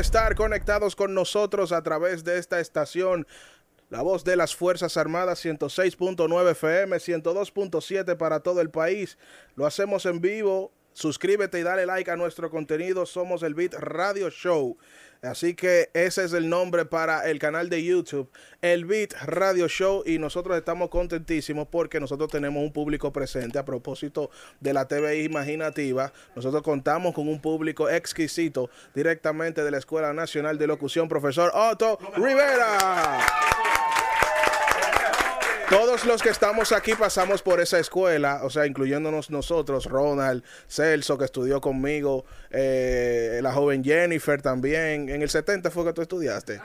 [0.00, 3.26] estar conectados con nosotros a través de esta estación.
[3.90, 9.18] La voz de las Fuerzas Armadas 106.9 FM, 102.7 para todo el país.
[9.56, 10.72] Lo hacemos en vivo.
[10.94, 13.04] Suscríbete y dale like a nuestro contenido.
[13.04, 14.78] Somos el Beat Radio Show.
[15.22, 18.30] Así que ese es el nombre para el canal de YouTube,
[18.62, 20.02] el Beat Radio Show.
[20.06, 23.58] Y nosotros estamos contentísimos porque nosotros tenemos un público presente.
[23.58, 24.30] A propósito
[24.60, 30.56] de la TV imaginativa, nosotros contamos con un público exquisito directamente de la Escuela Nacional
[30.56, 33.18] de Locución, profesor Otto Rivera.
[35.70, 41.16] Todos los que estamos aquí pasamos por esa escuela, o sea, incluyéndonos nosotros, Ronald, Celso,
[41.16, 45.08] que estudió conmigo, eh, la joven Jennifer también.
[45.08, 46.60] En el 70 fue que tú estudiaste.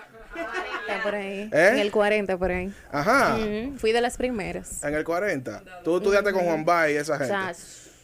[1.04, 1.50] Por ahí.
[1.54, 1.70] ¿Eh?
[1.74, 2.74] En el 40 por ahí.
[2.92, 3.38] Ajá.
[3.78, 4.84] Fui de las primeras.
[4.84, 5.62] En el 40.
[5.84, 7.34] Tú estudiaste con Juan Bay y esa gente.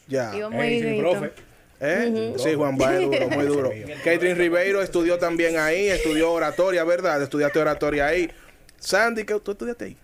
[0.06, 0.32] Ya.
[0.36, 1.10] Iba muy Ey, sí, mi grito.
[1.10, 1.32] profe.
[1.80, 2.34] ¿Eh?
[2.38, 3.70] Sí, Juan Bay duro, muy duro.
[4.04, 7.20] Catherine Ribeiro estudió también ahí, estudió oratoria, ¿verdad?
[7.20, 8.30] Estudiaste oratoria ahí.
[8.78, 9.96] Sandy, ¿qué tú estudiaste ahí?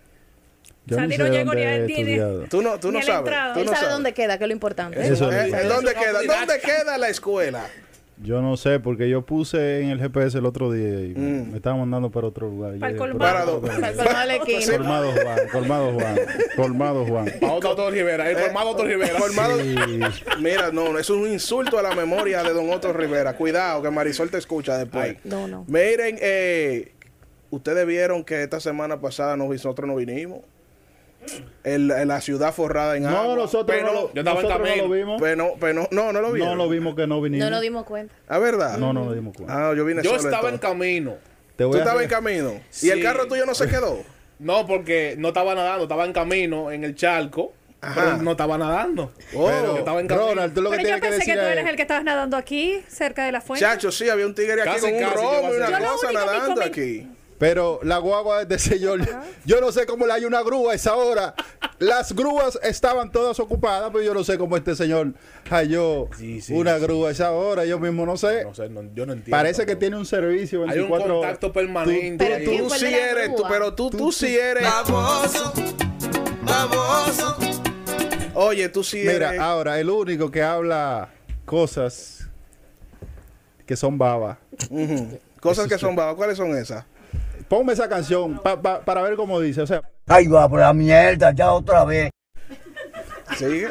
[0.89, 2.41] Yo Sandy no llegó ni estudiado.
[2.49, 3.33] Tú no, tú Ni no sabes.
[3.53, 3.89] Tú Él no sabe sabes.
[3.93, 5.07] dónde queda, que es lo importante.
[5.07, 5.45] Eso ¿Eh?
[5.45, 5.57] digo.
[5.57, 6.37] ¿En dónde Eso queda?
[6.37, 7.65] ¿Dónde queda la escuela?
[8.21, 11.51] Yo no sé, porque yo puse en el GPS el otro día y Mm.
[11.51, 12.77] me estaban mandando para otro lugar.
[12.77, 13.61] Para el colmado.
[13.61, 16.17] Para Para colmado Juan, colmado Juan,
[16.57, 17.31] colmado Juan.
[17.43, 19.17] A otro Otto Rivera, el formado Otto Rivera.
[19.17, 19.77] Formado- Y
[20.41, 23.37] Mira, no, es un insulto a la memoria de don Otto Rivera.
[23.37, 25.15] Cuidado, que Marisol te escucha después.
[25.23, 25.63] No, no.
[25.69, 26.91] Miren, eh,
[27.51, 30.39] ustedes vieron que esta semana pasada nosotros no vinimos.
[31.63, 33.23] El- en la ciudad forrada en agua.
[33.23, 35.21] no, nosotros, pero, no, lo, yo estaba en nosotros no lo vimos.
[35.21, 36.57] pero, pero no, no lo vieron.
[36.57, 37.45] No lo vimos que no vinimos.
[37.45, 38.13] No nos dimos cuenta.
[38.27, 38.77] ¿Ah, verdad?
[38.77, 39.69] No, no nos dimos cuenta.
[39.69, 41.15] Ah, yo vine Yo solo estaba en camino.
[41.55, 42.51] Te Tú estabas en camino.
[42.71, 42.89] ¿Y Sí.
[42.89, 43.99] el carro tuyo no se quedó?
[44.39, 47.93] No, porque no estaba nadando, estaba en camino en el charco, Ajá.
[48.01, 49.11] pero no estaba nadando.
[49.35, 49.47] Oh.
[49.47, 50.29] Pero, Yo estaba en camino.
[50.29, 51.69] Ronald, tú lo que Pero yo tienes que pensé que, decir tú eres es...
[51.71, 53.65] el que estabas nadando aquí, cerca de la fuente.
[53.65, 56.07] Chacho, sí, había un tigre aquí Casi, con un casi que a y una cosa
[56.07, 57.07] que nadando aquí.
[57.39, 58.99] Pero la guagua de ese señor,
[59.45, 61.33] yo no sé cómo le hay una grúa a esa hora.
[61.79, 65.13] Las grúas estaban todas ocupadas, pero yo no sé cómo este señor
[65.49, 66.81] halló Sí, sí, una sí.
[66.83, 67.63] grúa a esa hora.
[67.63, 68.43] Yo mismo no sé.
[68.43, 69.31] No sé, no- yo no entiendo.
[69.31, 72.25] Parece que tiene un servicio Hay un 24 contacto permanente.
[72.25, 72.45] Pero ahí.
[72.45, 74.63] ¿quién Tú el sí de eres, tú, pero tú, tú sí eres.
[74.63, 75.53] Baboso,
[76.43, 77.37] baboso.
[78.33, 79.39] Oye, tú sí Mira, eres.
[79.39, 81.09] ahora el único que habla
[81.45, 82.27] cosas
[83.65, 84.37] que son babas.
[84.69, 85.19] Ujú.
[85.39, 86.15] Cosas que son babas.
[86.15, 86.83] ¿Cuáles son esas?
[87.49, 89.61] Ponme esa canción pa- pa- para ver cómo dice.
[89.61, 92.11] O sea, Ay, va por la mierda, ya otra vez.
[93.37, 93.69] Sigue.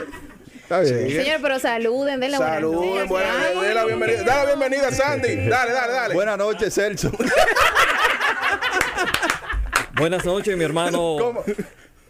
[0.62, 1.08] está bien.
[1.08, 1.22] Sigue.
[1.24, 3.08] Señor, pero saluden, denle buenas Saluden, noches.
[3.08, 4.22] buenas Ay, dale la bienvenida.
[4.24, 5.36] Dale la bienvenida, Sandy.
[5.48, 6.14] Dale, dale, dale.
[6.14, 7.10] Buenas noches, Celso.
[9.94, 11.16] Buenas noches, mi hermano.
[11.18, 11.44] ¿Cómo,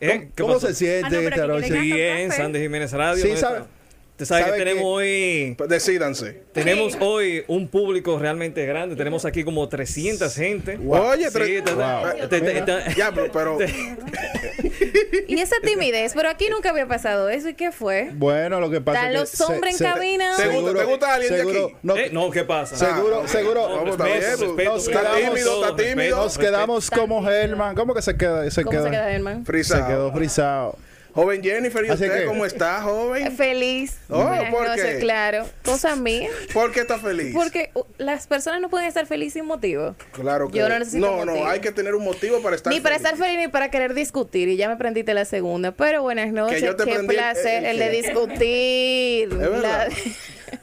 [0.00, 0.30] ¿Eh?
[0.60, 1.78] Se siente Ah, no, esta noche?
[1.80, 2.42] Bien, Café.
[2.42, 3.22] Sandy Jiménez Radio.
[3.22, 3.77] Sí, ¿no?
[4.18, 5.54] Usted sabe que sabe tenemos que- hoy...
[5.56, 6.42] Pues Decídanse.
[6.52, 8.96] Tenemos hoy un público realmente grande.
[8.96, 10.76] Tenemos aquí como 300 gente.
[10.88, 12.28] Oye, Sí, Wow.
[12.28, 13.58] te- te- te- Ya, pero, pero
[15.28, 17.48] Y esa timidez, pero aquí nunca había pasado eso.
[17.50, 18.10] ¿Y qué fue?
[18.14, 20.32] Bueno, lo que pasa ¿Están es que los se- hombres en se- cabina?
[20.36, 21.76] ¿Te gusta- te gusta alguien de seguro, aquí?
[21.82, 22.76] No, Eh, no, ¿qué pasa?
[22.76, 23.62] seguro, Ah, seguro.
[23.68, 26.16] Vamos, está respeto, pues, respeto, nos quedamos- tímido, está tímido.
[26.16, 27.76] Nos quedamos como Herman.
[27.76, 28.50] ¿Cómo que se queda?
[28.50, 29.38] Se ¿Cómo queda, se queda, hermano?
[29.40, 29.86] se frisado.
[29.86, 30.76] quedó frisado.
[31.20, 33.32] Joven Jennifer, ¿y Así usted que- cómo está, joven?
[33.36, 33.98] Feliz.
[34.08, 34.98] Oh, Buenas ¿por noches, qué?
[35.00, 35.46] claro.
[35.64, 36.28] Cosa mía.
[36.52, 37.34] ¿Por qué está feliz?
[37.34, 39.96] Porque uh, las personas no pueden estar felices sin motivo.
[40.12, 41.46] Claro que Yo no necesito no, no, motivo.
[41.48, 43.10] hay que tener un motivo para estar Ni para feliz.
[43.12, 44.48] estar feliz ni para querer discutir.
[44.48, 45.72] Y ya me prendiste la segunda.
[45.72, 46.62] Pero buenas noches.
[46.62, 48.02] yo te Qué prendí el- placer el el, de qué.
[48.02, 49.28] discutir.
[49.32, 49.88] Es verdad.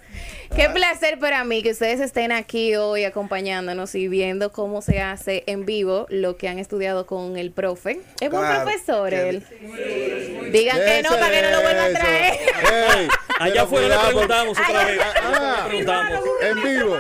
[0.56, 5.44] Qué placer para mí que ustedes estén aquí hoy acompañándonos y viendo cómo se hace
[5.48, 8.00] en vivo lo que han estudiado con el profe.
[8.22, 8.64] Es buen Claro.
[8.64, 9.44] profesor Que- él.
[10.54, 12.40] Digan que no para que no lo vuelvan a traer.
[13.38, 15.00] Allá afuera le preguntamos otra vez.
[15.22, 15.58] Ah.
[15.64, 16.20] Le preguntamos.
[16.42, 16.98] En vivo.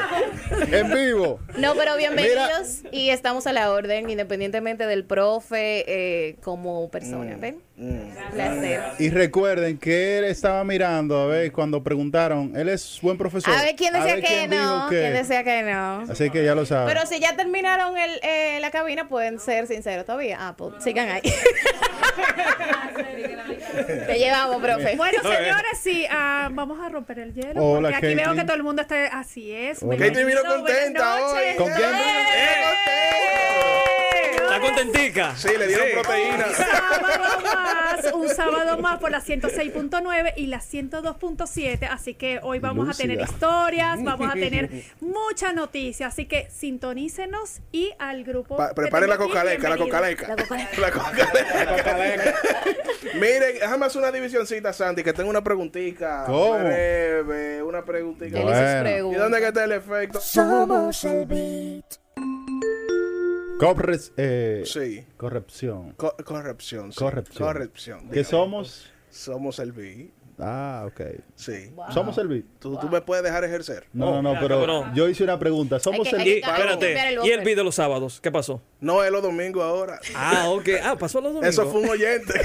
[0.77, 1.39] En vivo.
[1.55, 7.37] No, pero bienvenidos y estamos a la orden, independientemente del profe eh, como persona.
[7.39, 7.61] ¿Ven?
[7.75, 8.81] Placer.
[8.99, 13.53] Y recuerden que él estaba mirando a ver cuando preguntaron, él es buen profesor.
[13.53, 14.87] A ver quién decía ver que quién no.
[14.89, 16.01] que- ¿Quién decía que no?
[16.09, 16.87] Así que ya lo saben.
[16.93, 20.37] Pero si ya terminaron el, eh, la cabina, pueden ser sinceros todavía.
[20.39, 21.21] Ah, pues sigan ahí.
[24.07, 24.95] Te llevamos, profe.
[25.05, 27.61] Bueno, señores, sí, ah, vamos a romper el hielo.
[27.63, 29.79] Hola, porque aquí veo que todo el mundo está así es.
[29.79, 31.55] Caitlin vino contenta hoy.
[31.57, 32.01] ¿Con quién vino?
[34.35, 35.35] ¿Está contentica?
[35.35, 36.45] Sí, le dieron proteína.
[36.47, 41.87] Un sábado más, un sábado más por la 106.9 y la 102.7.
[41.89, 46.13] Así que hoy vamos a tener historias, vamos a tener muchas noticias.
[46.13, 48.57] Así que sintonícenos y al grupo.
[48.57, 50.27] Pa- preparen la tengo aquí, cocaleca, la cocaleca.
[50.27, 50.81] La cocaleca.
[50.81, 50.91] La
[51.77, 52.35] cocaleca.
[53.15, 56.23] Miren, déjame hacer una divisioncita, Sandy, que tengo una preguntita.
[56.25, 56.59] ¿Cómo?
[56.59, 58.39] Breve, una preguntita.
[58.41, 59.11] Bueno.
[59.11, 60.19] ¿Y dónde que está el efecto?
[60.19, 62.04] Somos el beat.
[63.73, 65.05] Corre- eh, Sí.
[65.17, 65.93] Corrupción.
[65.93, 66.91] Co- corrupción.
[66.91, 66.99] sí.
[66.99, 67.47] Corrupción.
[67.47, 68.09] Corrupción.
[68.11, 68.91] ¿Qué somos?
[69.09, 70.11] Somos el B.
[70.37, 70.99] Ah, ok.
[71.35, 71.71] Sí.
[71.93, 72.43] ¿Somos el beat?
[72.59, 73.87] ¿Tú, tú me puedes dejar ejercer?
[73.93, 75.79] No, no, pero yo hice una pregunta.
[75.79, 78.61] ¿Somos que- el el espérate, y el beat de los sábados, ¿qué pasó?
[78.81, 79.97] No, es los domingos ahora.
[80.13, 80.67] Ah, ok.
[80.83, 81.53] Ah, pasó los domingos.
[81.53, 82.33] Eso fue un oyente.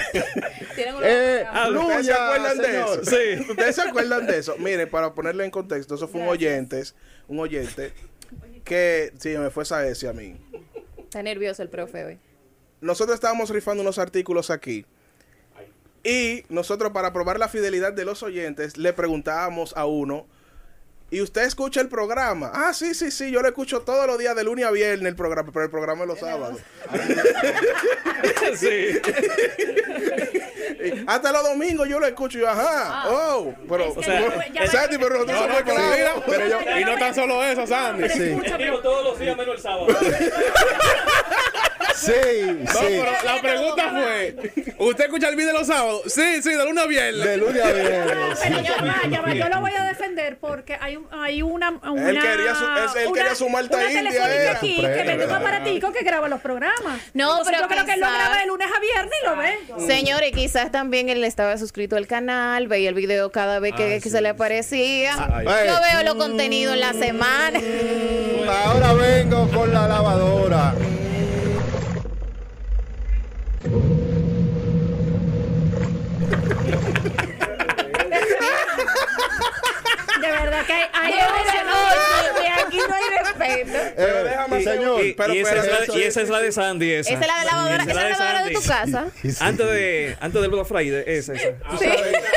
[1.02, 3.00] Eh, Ah, ¿Ustedes se ¡Aleluya, acuerdan de señor!
[3.02, 3.10] eso?
[3.10, 3.50] Sí.
[3.50, 4.54] ¿Ustedes se acuerdan de eso?
[4.58, 6.82] Mire, para ponerle en contexto, eso fue un oyente,
[7.28, 7.92] un oyente
[8.64, 10.36] que, sí, me fue esa ese a mí.
[11.10, 12.18] Está nervioso el profe hoy.
[12.80, 14.86] Nosotros estábamos rifando unos artículos aquí.
[16.04, 20.28] Y nosotros, para probar la fidelidad de los oyentes, le preguntábamos a uno,
[21.10, 22.52] ¿y usted escucha el programa?
[22.54, 25.16] Ah, sí, sí, sí, yo lo escucho todos los días de lunes a viernes el
[25.16, 26.60] programa, pero el programa es los sábados.
[28.54, 29.00] sí.
[31.06, 34.20] Hasta los domingos yo lo escucho y yo, ajá, oh, pero, que sea,
[34.70, 36.22] Santi, pero nosotros No, somos claros.
[36.26, 38.08] Pero yo- y no tan solo eso, Sandy.
[38.08, 38.22] Sí.
[38.30, 39.86] escúchame, todos los días menos el sábado.
[41.94, 42.12] Sí,
[42.60, 42.86] No, sí.
[42.88, 44.36] pero la pregunta fue:
[44.78, 46.02] ¿Usted escucha el video los sábados?
[46.06, 47.24] Sí, sí, de lunes a viernes.
[47.24, 48.38] De lunes a viernes.
[48.42, 51.70] Pero ya va, ya va, yo lo voy a defender porque hay, un- hay una,
[51.70, 52.08] una.
[52.10, 54.52] Él quería su- es- él una- quería su Malta una India, era.
[54.52, 57.00] aquí que vende un aparatico que graba los programas.
[57.12, 59.36] No, Entonces, pero yo creo que él lo graba de lunes a viernes y lo
[59.36, 59.86] ve.
[59.86, 64.10] Señores, quizás también él estaba suscrito al canal, veía el video cada vez que, que
[64.10, 65.16] se le aparecía.
[65.34, 65.46] Ay.
[65.66, 67.60] Yo veo los contenidos en la semana.
[68.64, 70.74] Ahora vengo con la lavadora.
[80.20, 80.82] De verdad que hay.
[80.92, 81.18] hay Ay,
[81.64, 83.78] no, no, aquí no hay respeto.
[83.96, 85.04] Pero Eh, déjame hacer- señor.
[85.04, 86.92] Y, Pero y esa, es la, y esa es la de Sandy.
[86.92, 89.06] Esa, Esa es la de lavadora, Esa esa es la lavadora de tu casa.
[89.44, 91.48] Antes, de, antes del Black Friday, esa, esa.
[91.78, 91.86] Sí.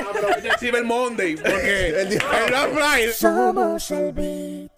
[0.09, 2.07] Aprovecha el Cyber Monday, porque el
[2.47, 3.13] Black Friday.
[3.13, 4.71] Somos el beat.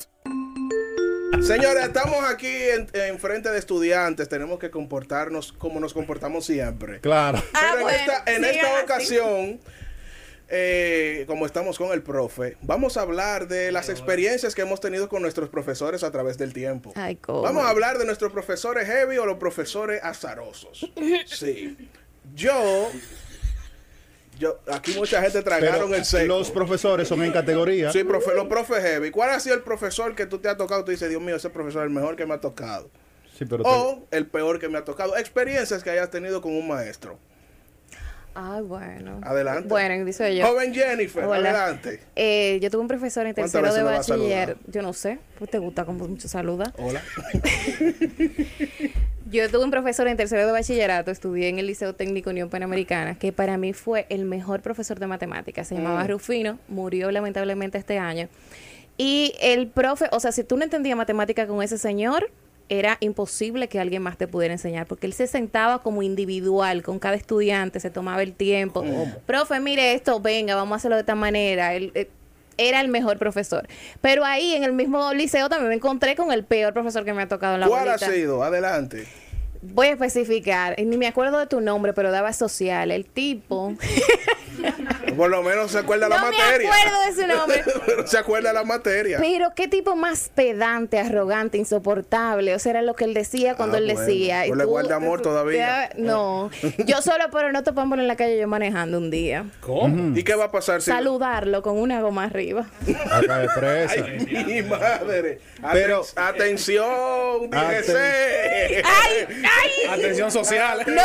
[1.46, 4.28] Señores, estamos aquí en, en frente de estudiantes.
[4.30, 7.00] Tenemos que comportarnos como nos comportamos siempre.
[7.02, 7.42] Claro.
[7.54, 9.60] Ah, Pero en bueno, esta, en esta así.
[10.50, 15.10] Eh, como estamos con el profe, vamos a hablar de las experiencias que hemos tenido
[15.10, 16.92] con nuestros profesores a través del tiempo.
[16.96, 17.42] Ay, cómo.
[17.42, 20.92] Vamos a hablar de nuestros profesores heavy o los profesores azarosos.
[21.26, 21.78] Sí.
[22.36, 22.90] Yo,
[24.40, 26.26] yo, aquí mucha gente Pero tragaron el seco.
[26.28, 27.92] los profesores son en categoría.
[27.92, 29.12] Sí, profe, los profes heavy.
[29.12, 30.84] ¿Cuál ha sido el profesor que tú te has tocado?
[30.84, 32.90] Tú dices, Dios mío, ese profesor es el mejor que me ha tocado.
[33.38, 35.16] Sí, pero te- O el peor que me ha tocado.
[35.18, 37.18] Experiencias que hayas tenido con un maestro.
[38.36, 39.22] Ay, bueno.
[39.24, 39.70] Adelante.
[39.70, 40.46] Bueno, dice yo.
[40.46, 41.50] Joven Jennifer, Hola.
[41.50, 42.02] adelante.
[42.18, 44.58] Eh, yo tuve un profesor en ¿Cuántas tercero de bachiller.
[44.68, 46.74] Yo no sé, pues te gusta como mucho saluda.
[46.78, 47.02] Hola.
[49.32, 53.18] Yo tuve un profesor en tercero de bachillerato, estudié en el Liceo Técnico Unión Panamericana,
[53.18, 55.68] que para mí fue el mejor profesor de matemáticas.
[55.68, 58.30] Se llamaba Rufino, murió lamentablemente este año.
[58.98, 62.30] Y el profe, o sea, si tú no entendías matemática con ese señor,
[62.70, 67.00] era imposible que alguien más te pudiera enseñar, porque él se sentaba como individual con
[67.00, 68.84] cada estudiante, se tomaba el tiempo.
[69.26, 71.74] Profe, mire esto, venga, vamos a hacerlo de esta manera.
[71.74, 72.10] Él, eh,
[72.58, 73.68] era el mejor profesor.
[74.02, 77.24] Pero ahí en el mismo liceo también me encontré con el peor profesor que me
[77.24, 78.44] ha tocado en la ¿Cuál ha sido?
[78.44, 79.06] Adelante.
[79.62, 82.92] Voy a especificar, y ni me acuerdo de tu nombre, pero daba social.
[82.92, 83.74] El tipo.
[85.16, 86.70] Por lo menos se acuerda la no me materia.
[86.70, 87.64] acuerdo de su nombre.
[87.86, 89.18] Pero se acuerda la materia.
[89.20, 92.54] Pero qué tipo más pedante, arrogante, insoportable.
[92.56, 94.00] O sea, era lo que él decía cuando Ah, él bueno.
[94.02, 94.46] decía.
[94.46, 95.90] Y Pues le tú- guarda amor todavía.
[95.98, 96.50] No.
[96.86, 99.46] Yo solo, pero no topámoslo en la calle yo manejando un día.
[99.62, 100.18] ¿Cómo?
[100.18, 100.92] ¿Y qué va a pasar si...
[100.92, 102.66] Saludarlo con una goma arriba.
[103.12, 103.94] Acá de presa.
[104.06, 105.40] Ay, mi madre.
[105.72, 108.82] Pero- Aten- atención, Aten- dígese.
[108.84, 109.28] ¡Ay!
[109.44, 110.00] ¡Ay!
[110.00, 110.86] Atención social.
[110.88, 111.02] No.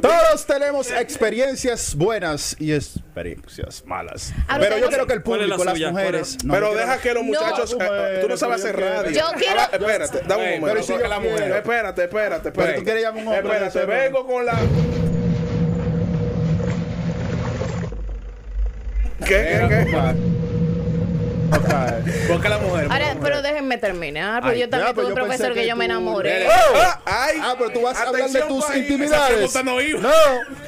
[0.00, 2.13] Todos tenemos experiencias buenas
[2.58, 4.32] y experiencias malas.
[4.58, 6.44] Pero yo quiero que el ¿Cuál es la público, las mujeres.
[6.44, 7.76] no, Pero deja que los muchachos...
[7.78, 9.10] No, eh, tú no sabes hacer radio.
[9.10, 10.66] Yo quiero- espérate, dame un momento.
[10.66, 11.50] pero si yo- la mujer.
[11.52, 12.78] Espérate, espérate, Pero espérate.
[12.78, 14.54] tú quieres llamar a un hombre Espérate, vengo con la...
[19.26, 20.33] ¿Qué, qué, qué?
[21.52, 22.28] Ok.
[22.28, 22.88] ¿Por qué la mujer?
[22.90, 25.84] Ahora, pero déjenme terminar, porque Ay, yo también tuve un profesor que, que yo me
[25.86, 26.46] enamoré.
[26.48, 29.64] Ah, ay, Ah, pero tú vas a hablar de tus intimidades.
[29.64, 30.00] No iba.
[30.00, 30.10] No.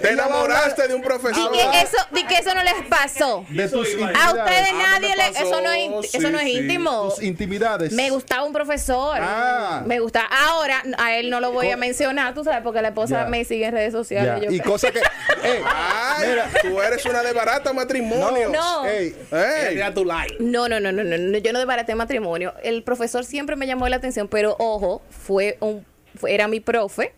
[0.01, 1.53] Te enamoraste de un Di profesor.
[1.53, 3.45] que eso, di que eso no les pasó.
[3.49, 6.59] De tus A ustedes Ah, nadie le, eso no es, eso no es sí.
[6.59, 7.09] íntimo.
[7.11, 7.93] Tus intimidades.
[7.93, 9.19] Me gustaba un profesor.
[9.21, 9.83] Ah.
[9.87, 10.23] Me gusta.
[10.49, 13.67] Ahora, a él no lo voy a mencionar, tú sabes, porque la esposa me sigue
[13.67, 14.43] en redes sociales.
[14.45, 14.73] yo Y creo.
[14.73, 15.01] cosa que.
[15.43, 16.49] Ay, Mira.
[16.63, 18.49] tú eres una de barata matrimonio.
[18.51, 18.87] No.
[18.87, 19.83] ey, Ey.
[19.95, 20.37] Tu like.
[20.41, 22.55] No, no, no, no, no, no, yo no desbaraté matrimonio.
[22.63, 25.85] El profesor siempre me llamó la atención, pero ojo, fue un,
[26.27, 27.13] era mi profe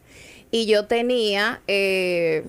[0.51, 2.45] y yo tenía, eh,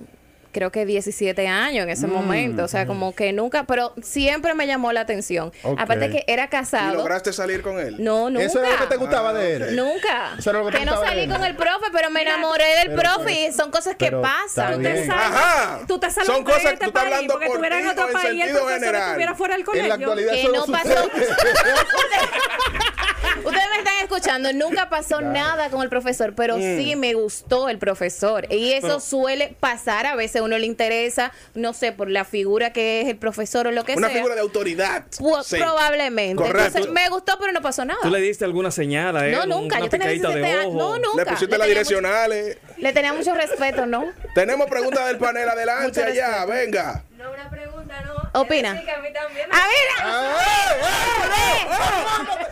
[0.52, 2.64] creo que 17 años en ese momento.
[2.64, 5.52] O sea, como que nunca, pero siempre me llamó la atención.
[5.62, 5.78] Ok.
[5.80, 6.94] Aparte que era ¿Y casado.
[6.96, 7.96] lograste salir con él?
[7.98, 8.46] No, nunca.
[8.46, 9.76] Eso era lo que te gustaba de él.
[9.76, 10.34] Nunca.
[10.38, 11.30] Eso era lo que te no gustaba de salí él.
[11.30, 14.74] con el profe, pero me enamoré del pero- profe y son cosas que pasan.
[14.76, 15.80] Tú te salvas- Ajá.
[15.86, 18.08] Tú te salvas Son cosas que este tú estás país hablando porque por en otro
[18.12, 19.06] país y el sentido profesor general.
[19.08, 19.82] estuviera fuera del colegio.
[19.84, 21.10] En la actualidad Que no pasó.
[23.44, 26.60] Ustedes me están escuchando, nunca pasó nada con el profesor, pero Mm.
[26.78, 28.46] sí me gustó el profesor.
[28.52, 32.72] Y eso suele pasar, a veces a uno le interesa, no sé, por la figura
[32.72, 34.16] que es el profesor o lo que Una sea.
[34.16, 35.04] figura de autoridad.
[35.18, 35.56] Pu- Sí.
[35.58, 36.36] Probablemente.
[36.36, 36.66] Correcto.
[36.78, 38.00] Entonces, me gustó, pero no pasó nada.
[38.02, 39.32] ¿Tú le diste alguna señal a él?
[39.32, 39.76] No, nunca.
[39.76, 40.66] Una Yo tenía picadita 17 de años.
[40.74, 40.78] ojo.
[40.78, 41.16] No, nunca.
[41.24, 42.58] Le pusiste las tenía mucho- direccionales.
[42.76, 44.04] Le tenía mucho respeto, ¿no?
[44.34, 45.48] Tenemos preguntas del panel.
[45.48, 46.26] Adelante Mucho allá.
[46.44, 46.46] respeto.
[46.52, 47.04] Venga.
[47.16, 48.40] No, una pregunta, no.
[48.40, 48.80] Opina.
[48.84, 49.60] Que a mí también me- ¡A.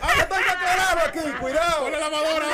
[0.01, 1.19] ¡Ahora estoy declarado aquí!
[1.39, 1.83] ¡Cuidado!
[1.83, 2.45] Con la lavadora.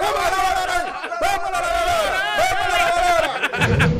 [0.00, 0.76] ¡Vamos a la lavadora!
[1.20, 2.10] ¡Vamos a la lavadora!
[2.38, 3.90] ¡Vamos a la lavadora!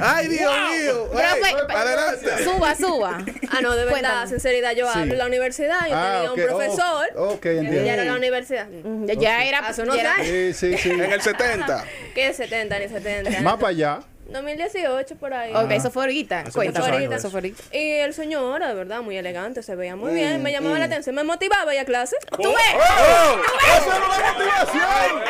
[0.00, 0.71] Ay, Dios mío.
[1.14, 2.44] Ay, Profe, adelante.
[2.44, 3.18] Suba, suba.
[3.50, 4.28] Ah, no, de verdad, Cuéntame.
[4.28, 6.38] sinceridad, yo hablo en la universidad, yo Ah, tenía ok.
[6.38, 8.02] un profesor, Oh, ok, ya era entiendo.
[8.02, 8.66] en la universidad.
[9.06, 9.58] Ya- Ya era.
[9.60, 10.26] Hace unos era- años.
[10.26, 10.90] Sí, sí, sí.
[10.90, 11.84] En el 70.
[12.14, 13.40] ¿Qué 70 ni 70?
[13.42, 14.00] Más para allá.
[14.26, 15.52] 2018 por ahí.
[15.54, 16.44] Ok, eso fue ahorita.
[16.52, 16.86] Cuéntame.
[16.86, 17.62] muchos años Eso fue ahorita.
[17.76, 20.84] Y el señor, de verdad, muy elegante, se veía muy bien, me Mm, llamaba la
[20.86, 22.16] atención, me motivaba ya a clase.
[22.38, 22.54] ¡Oh!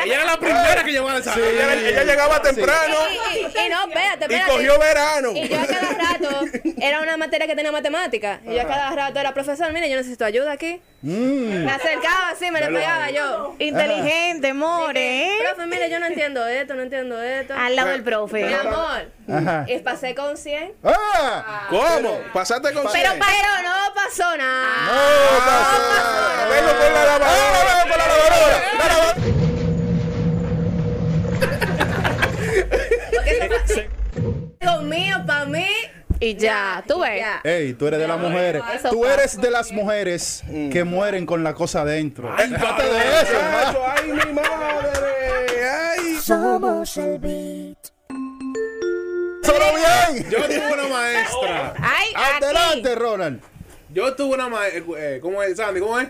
[0.03, 1.47] Ella era la primera que llevaba al salón.
[1.49, 2.95] Ella, ella llegaba temprano
[3.33, 4.51] Y, y- y no, espérate, y espérate.
[4.51, 5.31] cogió verano.
[5.33, 6.39] Y yo a cada rato,
[6.81, 8.41] era una materia que tenía matemática.
[8.45, 10.81] Y yo a cada rato era profesor, mire, yo necesito ayuda aquí.
[11.05, 11.65] Mm.
[11.65, 13.55] Me acercaba así, me le pegaba yo.
[13.59, 15.37] Inteligente, more, ¿eh?
[15.43, 17.53] Profe, mire, yo no entiendo esto, no entiendo esto.
[17.57, 18.45] Al lado del profe.
[18.45, 19.11] Mi amor.
[19.29, 19.65] Ajá.
[19.67, 20.73] Y pasé con 100.
[20.83, 21.67] ¡Ah!
[21.69, 22.19] ¿Cómo?
[22.33, 23.19] ¿Pasaste con Pero, 100?
[23.19, 24.85] pero no pasó nada.
[24.85, 26.49] ¡No pasó!
[26.49, 27.27] Vengo por la lavadora.
[27.29, 29.32] ¡Ah, por la lavadora!
[36.23, 37.19] Y ya, tú ves.
[37.19, 37.41] Ya.
[37.43, 38.63] Ey, tú eres de las mujeres.
[38.73, 42.33] Eso Tú eres de las mujeres que mueren con la cosa adentro.
[42.37, 45.69] Ay, de eso, ay, mi madre.
[45.69, 46.15] Ay.
[46.21, 47.77] Somos el beat.
[49.43, 50.29] ¡Solo bien!
[50.29, 51.73] Yo tuve una maestra.
[51.81, 52.99] Ay, Adelante, aquí.
[52.99, 53.41] Ronald.
[53.89, 54.81] Yo tuve una maestra.
[55.19, 55.81] ¿Cómo es, Sandy?
[55.81, 56.07] ¿Cómo es?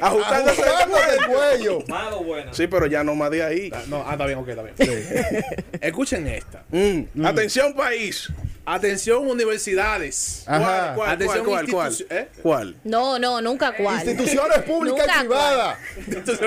[0.00, 0.62] Ajustándose.
[0.62, 1.84] El cuello.
[1.88, 2.52] Malo o buena.
[2.52, 3.70] Sí, pero ya no más de ahí.
[3.74, 4.74] Ah, No, ah, está bien, ok, está bien.
[5.80, 6.64] Escuchen esta.
[6.70, 7.24] Mm.
[7.24, 8.30] Atención, país.
[8.64, 10.42] Atención, universidades.
[10.46, 10.94] Ajá.
[10.96, 12.28] ¿Cuál, Atención, cuál, cuál, ¿eh?
[12.42, 12.76] cuál?
[12.82, 13.94] No, no, nunca cuál.
[13.96, 15.78] Instituciones públicas y privadas.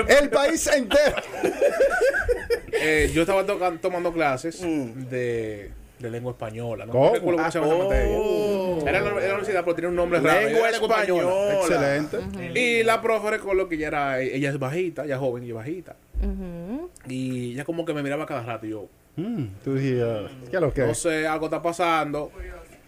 [0.08, 1.16] El país entero.
[2.82, 3.44] Eh, yo estaba
[3.78, 6.86] tomando clases de, de lengua española.
[6.86, 8.16] No, recuerdo cómo se llama esa Ah, materia.
[8.18, 8.78] oh.
[8.86, 10.40] Era la, en la universidad, pero tiene un nombre raro.
[10.48, 11.54] Lengua Era española.
[11.60, 12.18] Excelente.
[12.58, 15.54] Y la profe recuerdo que ella era, ella es bajita, ella es joven y es
[15.54, 15.96] bajita.
[17.08, 20.04] Y ella como que me miraba cada rato y yo, Mm, tú dijiste,
[20.50, 20.98] ¿qué es lo que no es?
[20.98, 22.30] sé, algo está pasando.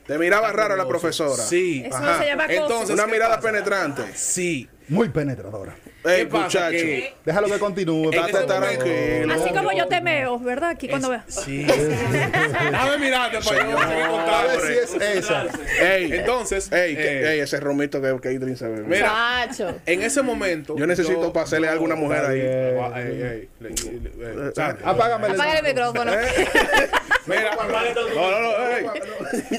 [0.07, 1.43] Te miraba raro la profesora.
[1.43, 1.83] Sí.
[1.85, 2.19] Eso Ajá.
[2.23, 2.47] se llama.
[2.49, 3.49] Entonces, Una ¿qué mirada pasa?
[3.51, 4.03] penetrante.
[4.15, 4.69] Sí.
[4.93, 5.75] Muy penetradora.
[6.05, 6.71] Ey, muchacho.
[6.71, 8.11] Que- Déjalo que continúe.
[8.11, 9.33] Tranquilo.
[9.35, 10.71] Así como yo te meo, ¿verdad?
[10.71, 11.25] Aquí cuando veas.
[11.29, 11.65] Sí.
[11.65, 15.47] Déjame mirarte para yo A ver si es esa.
[15.81, 18.83] Ey, Entonces, ey, que- eh, ey, ese romito que, que Idrin se bebe.
[18.87, 19.75] Mira, Chacho.
[19.87, 20.77] en ese momento.
[20.77, 22.41] Yo necesito pasarle algo a una mujer ahí.
[22.81, 24.83] Ah, ey, ey, le- Sandy.
[24.85, 26.13] Apágame el micrófono.
[27.27, 28.87] Mira, no, no, no, ey.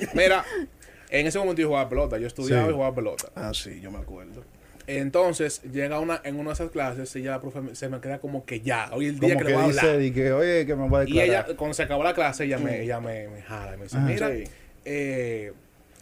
[0.14, 0.44] Mira,
[1.10, 2.18] en ese momento yo jugaba pelota.
[2.18, 2.70] Yo estudiaba Sí.
[2.70, 3.28] y jugaba pelota.
[3.36, 4.44] Ah, sí, yo me acuerdo.
[4.88, 8.46] Entonces, llega una, en una de esas clases, ella, la profe, se me queda como
[8.46, 9.98] que ya, hoy el día Como que, que le voy a hablar.
[10.00, 12.58] di que, oye, que me voy a Y ella, cuando se acabó la clase, ella
[12.58, 14.44] me, ella me, me jala y me dice, mira, Sí.
[14.86, 15.54] eh,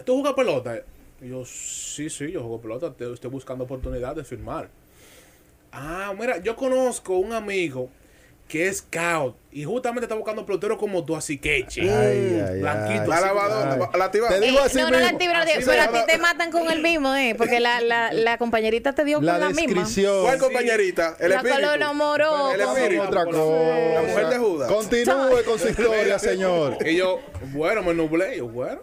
[0.03, 0.81] ¿tú jugas pelota?
[1.21, 4.69] Y yo, sí, sí, yo juego pelota, te, estoy buscando oportunidad de firmar.
[5.71, 7.89] Ah, mira, yo conozco un amigo
[8.51, 11.84] que es scout y justamente está buscando pelotero como tú, así que che.
[11.84, 13.08] Ay, ay, Blanquito, ay.
[13.08, 14.27] La así, lavadora, la activa.
[14.27, 17.15] Te digo así no, no la la pero a ti te matan con el mismo,
[17.15, 17.34] ¿eh?
[17.38, 19.62] Porque la, la, la compañerita te dio La con la misma.
[19.62, 20.24] descripción.
[20.24, 21.15] ¿Cuál compañerita?
[21.22, 21.62] El La espíritu.
[21.62, 22.51] color enamoró.
[22.51, 23.03] El espíritu.
[23.03, 23.93] otra cosa.
[23.93, 24.70] La mujer de Judas.
[24.72, 26.77] Continúe con su historia, señor.
[26.86, 27.22] Y yo,
[27.53, 28.36] bueno, me nublé.
[28.38, 28.81] Yo, bueno,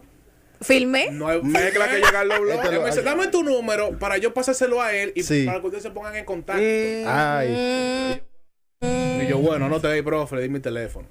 [0.62, 1.10] Filmé.
[1.10, 2.54] no hay Mezcla que llega al doble.
[2.54, 5.44] Este Él lo- me dice, dame tu número para yo pasárselo a él y Sí.
[5.44, 6.62] para que ustedes se pongan en contacto.
[6.62, 8.22] Ay.
[8.82, 11.06] Y yo, bueno, no te doy, profe, le di mi teléfono.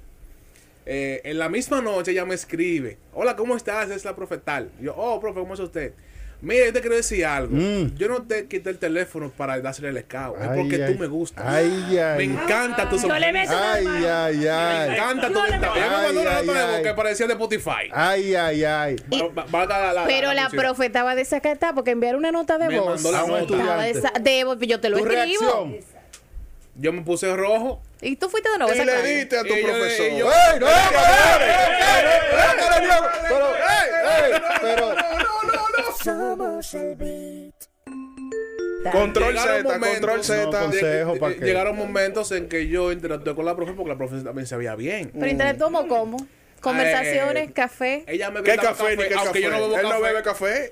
[0.86, 3.90] Eh, en la misma noche ella me escribe, hola, ¿cómo estás?
[3.90, 4.70] Es la profe tal.
[4.80, 5.92] Y yo, oh, profe, ¿cómo es usted?
[6.40, 7.54] Mira, yo te quiero decir algo.
[7.54, 7.96] Mm.
[7.96, 10.36] Yo no te quité el teléfono para dárselo el scout.
[10.40, 10.92] Es porque ay.
[10.94, 11.44] tú me gustas.
[11.46, 12.24] Ay, Me ay.
[12.24, 13.20] encanta tu sonrisa.
[13.32, 16.82] Me encanta tu Ella me mandó una Ay, nota de ay, voz ay.
[16.84, 17.90] que parecía de Spotify.
[17.92, 18.96] Ay, ay, ay.
[20.06, 23.02] Pero la profe estaba desacatada porque enviar una nota de Me voz.
[23.02, 23.82] mandó la A un nota.
[24.20, 25.76] De, yo te lo Tu escribo.
[26.80, 29.48] Yo me puse rojo Y tú fuiste de nuevo a Y le diste a tu
[29.48, 30.06] profesor.
[30.06, 30.28] ¡Ey, no!
[30.28, 30.68] ¡Ey, ey,
[31.82, 31.88] ey,
[34.32, 37.54] ey, Pero, pero, Somos el beat.
[38.92, 40.44] Control Llegaron Z, momentos- control Z.
[40.44, 41.44] No, consejo, ¿pa' qué?
[41.44, 44.74] Llegaron momentos en que yo interactué con la profe porque la profe también se veía
[44.76, 45.10] bien.
[45.12, 46.16] Pero interactuamos cómo?
[46.60, 48.04] Conversaciones, Eh, café.
[48.06, 49.42] Ella me ¿Qué café ni qué aunque café?
[49.42, 49.94] yo no bebo Él café.
[49.94, 50.70] no bebe café.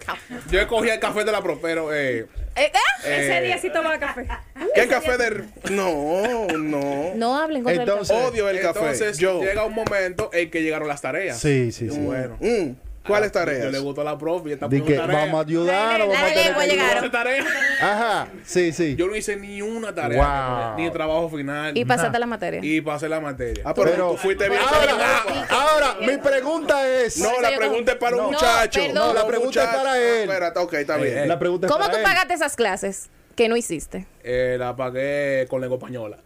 [0.50, 2.26] Yo cogía el café de la profe, pero eh,
[2.56, 2.78] Eh, ¿ah?
[3.06, 4.26] Ese eh, día sí tomaba café.
[4.74, 5.44] ¿Qué café de.?
[5.70, 7.12] No, no.
[7.14, 8.26] No hablen el Entonces- café.
[8.28, 8.78] Odio el café.
[8.80, 9.42] entonces Yo.
[9.42, 11.38] llega un momento en que llegaron las tareas.
[11.38, 11.98] sí, sí, sí.
[11.98, 12.36] Bueno.
[12.40, 12.70] Mm,
[13.06, 13.72] ¿Cuáles Yo tareas?
[13.72, 15.16] le gustó a la profe y esta Di profe que tarea.
[15.20, 17.44] vamos a ayudar o vamos a tener que tarea.
[17.80, 18.96] Ajá, sí, sí.
[18.96, 20.76] Yo no hice ni una tarea, Wow.
[20.78, 21.76] ni el trabajo final.
[21.76, 22.60] Y pasaste la materia.
[22.62, 23.62] Y pasé la materia.
[23.66, 24.60] Ah, pero, Pero- tú fuiste bien.
[24.60, 27.18] Ahora, ahora, mi pregunta es.
[27.18, 28.80] No, la pregunta es para un No, muchacho.
[28.80, 28.94] perdón.
[28.94, 30.20] No, la un pregunta es para él.
[30.28, 31.28] Espérate, ok, está bien.
[31.28, 32.04] La pregunta es ¿Cómo para tú él.
[32.04, 34.06] pagaste esas clases que no hiciste?
[34.24, 36.18] Eh, la pagué con lengua española.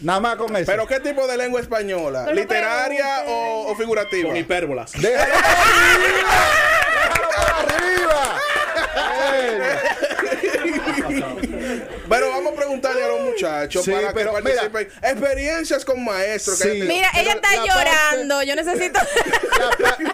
[0.00, 0.70] Nada más con eso.
[0.70, 2.22] ¿Pero qué tipo de lengua española?
[2.24, 4.28] Pero ¿Literaria o, o figurativa?
[4.28, 4.92] Con hipérbolas.
[4.92, 5.60] Déjalo para
[5.98, 6.30] arriba.
[6.94, 8.40] Déjalo para arriba.
[12.70, 14.62] Preguntarle a los muchachos Sí, para pero que mira.
[14.70, 14.88] participen.
[15.10, 16.58] Experiencias con maestros.
[16.58, 16.82] Sí.
[16.86, 18.42] Mira, ella está llorando.
[18.42, 19.00] Yo necesito.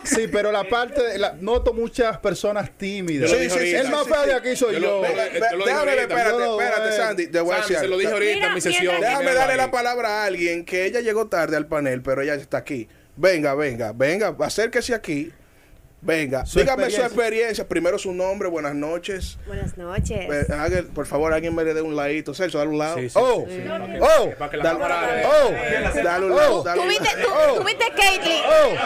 [0.04, 3.30] Sí, pero la parte, la- noto muchas personas tímidas.
[3.30, 3.80] Lo dije ahorita.
[3.80, 7.26] el más Sí, feo sí, de aquí soy Yo Déjame, espérate, espérate, Sandy.
[7.28, 9.00] Te voy a decir se lo dije ahorita Mira, en mi sesión.
[9.00, 12.58] Déjame darle la palabra a alguien que ella llegó tarde al panel, pero ella está
[12.58, 12.88] aquí.
[13.16, 15.32] Venga, venga, venga, acérquese aquí.
[16.02, 17.66] Venga, Su dígame su experiencia.
[17.66, 19.38] Primero su nombre, buenas noches.
[19.46, 20.20] Buenas noches.
[20.30, 22.32] Eh, por favor, alguien me le dé un ladito.
[22.34, 22.98] Celso, dale un lado.
[22.98, 23.64] Sí, sí, Oh, sí,
[24.00, 26.60] oh, Para que la Dale- oh, Dale un lado.
[26.60, 26.62] Oh.
[26.62, 27.54] dale ¿Tú un viste, lado.
[27.54, 28.42] tú, tú viste Caitlyn?
[28.46, 28.76] oh.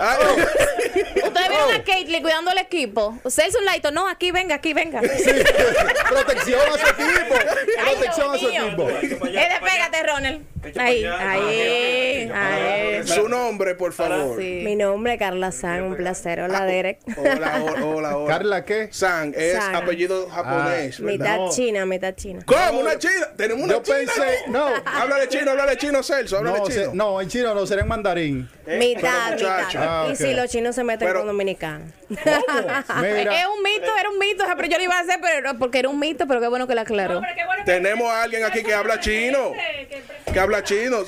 [0.00, 0.18] Ay,
[1.28, 3.18] Ustedes vieron a Caitlyn cuidando el equipo.
[3.28, 3.92] Celso un ladito.
[3.92, 5.00] No, aquí, venga, aquí, venga.
[5.02, 5.30] Sí.
[6.08, 7.34] Protección a su equipo.
[7.84, 8.66] Ay, Protección a su mío.
[8.66, 8.88] equipo.
[8.88, 10.42] Eh, despégate, Ronald.
[10.76, 13.06] Ahí, ahí, ahí.
[13.06, 14.38] Su nombre, por favor.
[14.40, 14.62] Sí.
[14.64, 16.40] Mi nombre es Carla San, un placer.
[16.40, 16.98] Hola, Derek.
[17.16, 18.26] Hola, hola, hola, hola.
[18.32, 18.88] Carla, ¿qué?
[18.90, 19.74] San es San.
[19.76, 21.12] apellido japonés, ¿verdad?
[21.18, 21.50] mitad No.
[21.50, 22.42] china, mitad china.
[22.44, 22.80] ¿Cómo?
[22.80, 23.28] ¿Una china?
[23.36, 23.96] ¿Tenemos una Yo china?
[23.98, 24.68] pensé, no.
[24.84, 26.90] Háblale chino, háblale chino, Celso, háblale No, chino.
[26.90, 28.48] se- no, en chino no, será en mandarín.
[28.66, 29.78] mitad, pero muchacho.
[29.78, 30.06] mitad.
[30.06, 31.88] Ah, Y si los chinos se meten Pero- con dominicanos.
[32.08, 34.44] Es un mito, era un mito.
[34.56, 36.74] Pero yo lo iba a hacer pero, porque era un mito, pero qué bueno que
[36.74, 37.20] lo aclaró.
[37.20, 39.52] Bueno que- Tenemos a alguien aquí que habla chino.
[40.38, 40.98] Que habla chino.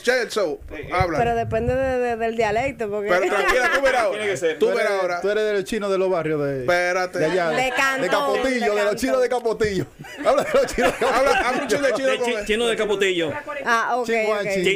[0.92, 1.18] Habla.
[1.18, 2.90] Pero depende de- de- del dialecto.
[2.90, 3.08] Porque...
[3.08, 4.24] Pero tranquila, tú verás ahora.
[4.24, 5.20] Tú tú verás eres, ahora.
[5.20, 7.18] tú eres de los chinos de los barrios de, Espérate.
[7.20, 7.50] de allá.
[7.50, 9.86] De Cantón, Capotillo, de de, los chinos de Capotillo.
[10.26, 11.14] Habla de los chinos de Capotillo.
[11.14, 12.44] habla chino de chino De con chi- él.
[12.46, 13.32] Chino de capotillo.
[13.64, 14.10] Ah, ok,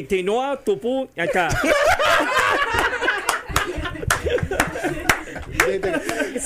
[0.09, 1.49] Tinoa, Tupú, acá.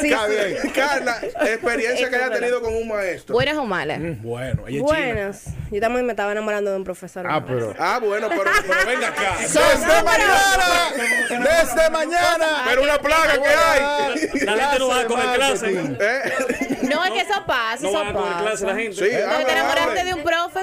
[0.01, 0.33] Sí, Está sí.
[0.33, 0.73] bien.
[0.75, 3.33] Carla, experiencia que haya tenido con un maestro.
[3.35, 3.99] ¿Buenas o malas?
[4.23, 4.83] Bueno, ella es.
[4.83, 5.45] Buenas.
[5.71, 7.27] Yo también me estaba enamorando de un profesor.
[7.29, 7.75] Ah, pero.
[7.79, 9.37] Ah, bueno, pero, Pero venga acá.
[9.41, 10.91] Desde mañana,
[11.31, 12.63] desde mañana.
[12.69, 13.81] pero una plaga que hay.
[14.45, 15.71] La gente no va a coger clase.
[15.71, 15.97] Marketing.
[16.01, 16.79] ¿Eh?
[16.83, 18.81] No, es que eso pasa, No eso van a coger clase la pasa.
[18.81, 18.95] gente.
[18.97, 20.61] Sí, te enamoraste de un profe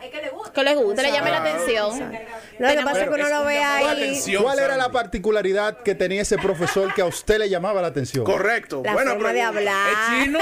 [0.00, 0.64] Que es le gusta.
[0.64, 2.12] que gusta, le llame la atención.
[2.58, 4.22] Lo que pasa es que uno lo ve ahí.
[4.40, 8.24] ¿Cuál era la particularidad que tenía ese profesor que a usted le llamaba la atención?
[8.24, 8.82] Correcto.
[8.84, 9.92] La forma de hablar.
[9.92, 10.38] ¿Es chino?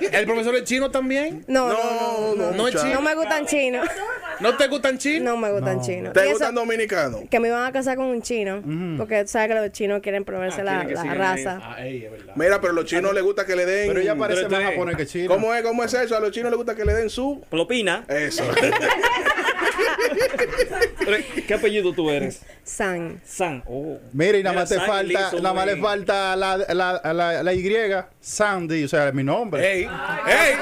[0.12, 1.44] ¿El profesor es chino también?
[1.46, 2.34] No, no, No, no.
[2.34, 2.94] no, No es muchacho.
[2.94, 3.86] No me gustan chinos.
[4.40, 5.22] ¿No te gustan chinos?
[5.24, 6.12] No me gustan chinos.
[6.12, 7.22] ¿Te gustan dominicanos?
[7.30, 8.62] que me iban a casar con un chino.
[8.96, 11.60] Porque tú sabes que los chinos quieren probarse la, que la raza.
[11.62, 11.76] Ah.
[12.34, 13.88] Mira, pero a los chinos les gusta que le den.
[13.88, 15.28] Pero ella parece más japonés que chino.
[15.28, 15.62] ¿Cómo es?
[15.62, 16.16] ¿Cómo es eso?
[16.16, 17.44] A los chinos les gusta que le den su.
[18.08, 18.44] Eso.
[21.46, 22.42] ¿Qué apellido tú eres?
[22.64, 23.20] San.
[23.24, 23.62] San.
[23.66, 23.98] Oh.
[24.12, 27.52] Mira, y nada más te San falta, nada más le falta la, la, la, la
[27.54, 27.64] Y,
[28.20, 29.64] Sandy, o sea, mi nombre.
[29.64, 30.54] Ey, ey,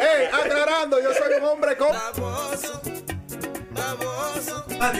[0.00, 0.26] ¡Ey!
[0.32, 1.88] Aclarando, yo soy un hombre con.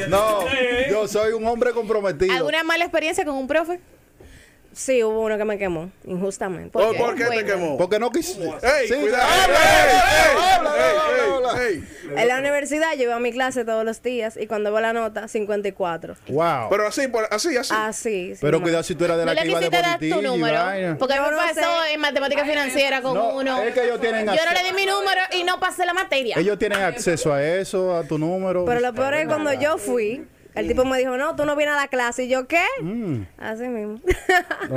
[0.09, 0.45] No,
[0.91, 2.33] yo soy un hombre comprometido.
[2.35, 3.81] ¿Alguna mala experiencia con un profe?
[4.73, 6.71] Sí, hubo uno que me quemó, injustamente.
[6.71, 7.47] ¿Por, ¿por qué te Bueno.
[7.47, 7.77] quemó?
[7.77, 8.41] Porque no quise.
[8.41, 9.25] ¡Ey, Sí, cuidado!
[10.39, 11.85] habla, ¡Ey!
[12.17, 14.93] En la universidad yo iba a mi clase todos los días y cuando veo la
[14.93, 16.15] nota, 54.
[16.29, 16.69] Wow.
[16.71, 17.73] Pero así, por- así, así.
[17.77, 18.39] Así, sí.
[18.41, 20.23] Pero cuidado si tú eras de ¿No la le que iba de quisiste dar tu
[20.23, 20.99] número?
[20.99, 21.93] Porque Yo me no pasó sé.
[21.95, 23.63] en matemática financiera con No, uno.
[23.63, 26.37] es que ellos tienen Yo no le di mi número y no pasé la materia.
[26.39, 28.65] Ellos tienen acceso a eso, a tu número.
[28.65, 31.57] Pero lo peor es que cuando yo fui, el tipo me dijo, no, tú no
[31.57, 32.25] vienes a la clase.
[32.25, 32.65] Y yo, ¿qué?
[32.83, 34.01] Mm, Así mismo.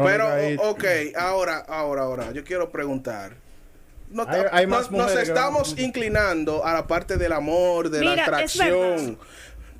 [0.03, 0.27] Pero,
[0.69, 0.83] ok,
[1.17, 3.33] ahora, ahora, ahora, yo quiero preguntar.
[4.09, 7.31] No Hay- ta- hay más nos, nos mujeres que estamos inclinando a la parte del
[7.31, 9.17] amor, de Mira, la es atracción.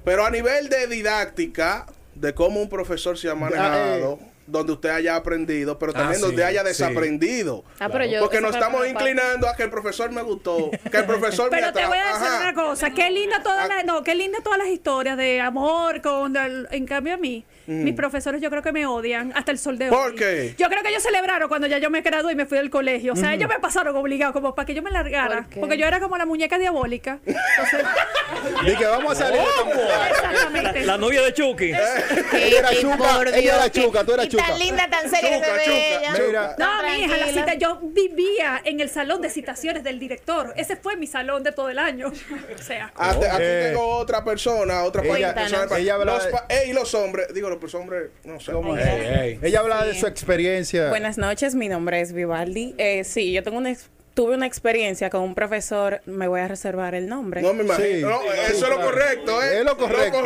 [0.03, 4.19] Pero a nivel de didáctica, de cómo un profesor se ha manejado.
[4.21, 6.67] Ah, eh, donde usted haya aprendido, pero también Ah, sí, donde haya sí.
[6.67, 7.63] desaprendido.
[7.79, 11.06] Ah, pero yo- Porque nos estamos inclinando a que el profesor me gustó, que el
[11.06, 12.39] profesor me Pero te voy a decir Ajá.
[12.41, 13.75] una cosa, qué linda todas Ah.
[13.75, 17.45] las, no, qué linda todas las historias de amor con el- en cambio a mí,
[17.67, 19.95] mis profesores yo creo que me odian hasta el sol de hoy.
[19.95, 19.99] Mm.
[19.99, 20.56] ¿Por qué?
[20.58, 23.13] Yo creo que ellos celebraron cuando ya yo me gradué y me fui del colegio,
[23.13, 25.99] o sea, ellos me pasaron obligado como para que yo me largara, porque yo era
[25.99, 27.19] como la muñeca diabólica.
[27.26, 27.86] Entonces,
[28.78, 29.41] que vamos a salir.
[30.10, 30.86] exactamente.
[30.86, 31.71] La novia de Chucky.
[32.34, 34.58] Ella era chuca, ella era chuca, tú eras y tan chuca.
[34.58, 35.78] linda, tan seria, Chuca, se ve chuca,
[36.17, 36.26] ella.
[36.28, 36.56] Mira.
[36.58, 40.54] No, mi hija, la cita, yo vivía en el salón de citaciones del director.
[40.58, 42.12] Ese fue mi salón de todo el año.
[42.54, 43.67] O sea, Aquí Eh.
[43.69, 45.78] tengo otra persona, otra Ella- persona.
[45.78, 48.52] ella habla los de- pa- ey, los hombres, digo, los hombres, no sé.
[48.52, 48.86] ¿Cómo es?
[48.86, 49.39] Ey, ey.
[49.42, 50.89] Ella hablaba de su experiencia.
[50.89, 52.76] Buenas noches, mi nombre es Vivaldi.
[52.78, 56.47] Eh, sí, yo tengo una ex- tuve una experiencia con un profesor, me voy a
[56.47, 57.41] reservar el nombre.
[57.41, 57.88] No me imagino.
[57.88, 59.58] Sí, No, sí, eso es lo correcto, ¿eh?
[59.60, 60.19] Es lo correcto.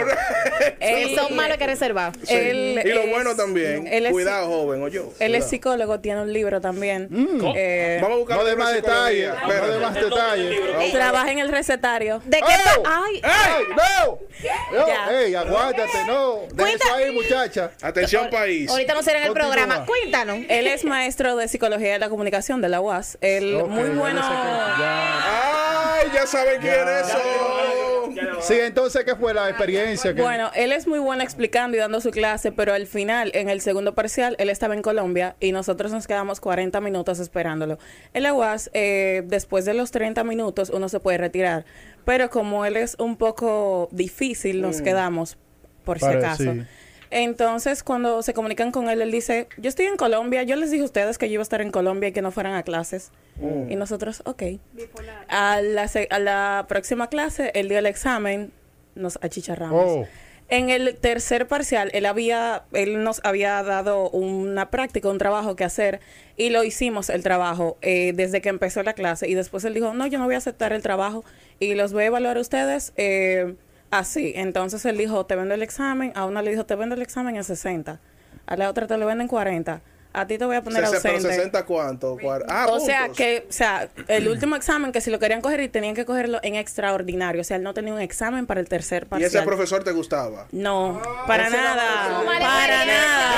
[0.79, 2.11] Él- son malos que reservar.
[2.23, 2.33] Sí.
[2.35, 3.87] Él y lo es- bueno también.
[3.87, 5.13] él es- Cuidado, joven, o yo.
[5.19, 7.07] Él es psicólogo, tiene un libro también.
[7.55, 9.31] Eh, Vamos a buscar No de más detalles.
[9.47, 10.91] No de más detalles.
[10.91, 12.21] trabaja en el recetario.
[12.25, 12.43] ¿De qué
[12.77, 12.83] ¡Oh!
[12.85, 14.19] Ay, ¡Ey, no!
[14.71, 16.39] No, ey, aguántate, no.
[16.53, 17.71] De eso ahí, muchacha.
[17.81, 18.69] Atención, país.
[18.69, 19.85] ahorita no será en el programa.
[19.85, 20.39] Cuéntanos.
[20.49, 23.17] Él es maestro de psicología de la comunicación de la UAS.
[23.21, 24.21] Él muy bueno.
[24.23, 27.17] Ay, ya saben quién es eso.
[28.41, 30.13] Sí, entonces, ¿qué fue la experiencia?
[30.13, 33.49] que- Bueno, él es muy bueno explicando y dando su clase, pero al final, en
[33.49, 37.77] el segundo parcial, él estaba en Colombia y nosotros nos quedamos 40 minutos esperándolo.
[38.13, 41.65] En la UAS, eh, después de los 30 minutos, uno se puede retirar,
[42.05, 45.37] pero como él es un poco difícil, nos quedamos,
[45.83, 46.43] por si acaso.
[46.43, 46.61] sí.
[47.11, 50.83] Entonces, cuando se comunican con él, él dice, yo estoy en Colombia, yo les dije
[50.83, 53.11] a ustedes que yo iba a estar en Colombia y que no fueran a clases.
[53.69, 54.43] Y nosotros, ok.
[55.27, 58.51] A la, se- a la próxima clase, él dio el examen,
[58.95, 59.83] nos achicharramos.
[59.85, 60.05] Oh.
[60.49, 65.65] En el tercer parcial, él había, él nos había dado una práctica, un trabajo que
[65.65, 65.99] hacer,
[66.37, 69.27] y lo hicimos el trabajo eh, desde que empezó la clase.
[69.27, 71.25] Y después él dijo, no, yo no voy a aceptar el trabajo
[71.59, 73.55] y los voy a evaluar a ustedes eh,
[73.91, 74.33] así.
[74.35, 77.35] Entonces él dijo, te vendo el examen, a una le dijo, te vendo el examen
[77.35, 77.99] en 60,
[78.45, 79.81] a la otra te lo venden en 40,
[80.13, 81.21] a ti te voy a poner pero ausente.
[81.21, 82.15] 60 cuánto?
[82.17, 85.59] Cuar- Ah, O sea, que, o sea, el último examen que si lo querían coger
[85.61, 88.67] y tenían que cogerlo en extraordinario, o sea, él no tenía un examen para el
[88.67, 89.29] tercer ¿Y parcial.
[89.29, 90.47] ese profesor te gustaba?
[90.51, 93.33] No, para nada, para nada.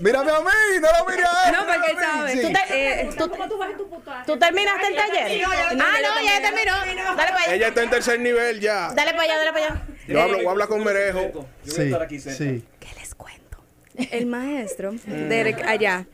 [0.00, 1.52] Mírame a mí, no lo mire a él.
[1.52, 2.40] No, porque él mírame a sabe.
[2.40, 3.48] Tú eh, ¿Cómo
[4.26, 5.44] tú terminaste el taller?
[5.44, 6.72] Ah, no, ya terminó.
[7.14, 7.54] Dale para allá.
[7.54, 8.92] Ella está en tercer nivel ya.
[8.94, 9.82] Dale para allá, dale para allá.
[10.08, 11.20] Yo hablo, voy a hablar con Merejo.
[11.20, 12.38] Yo voy a Sí, estar aquí cerca.
[12.38, 12.64] sí.
[12.80, 13.58] ¿Qué les cuento?
[14.10, 16.06] El maestro, Derek, allá,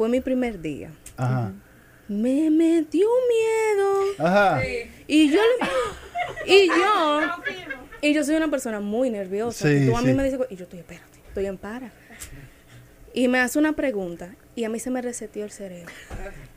[0.00, 0.90] fue mi primer día.
[1.18, 1.52] Ajá.
[2.08, 4.00] Me metió miedo.
[4.18, 4.62] Ajá.
[5.06, 7.20] Y yo le- y yo
[8.00, 9.68] y yo soy una persona muy nerviosa.
[9.68, 10.14] Sí, que tú a mí sí.
[10.14, 11.92] me dices, y yo estoy, espérate, estoy en para.
[13.12, 15.92] Y me hace una pregunta y a mí se me reseteó el cerebro.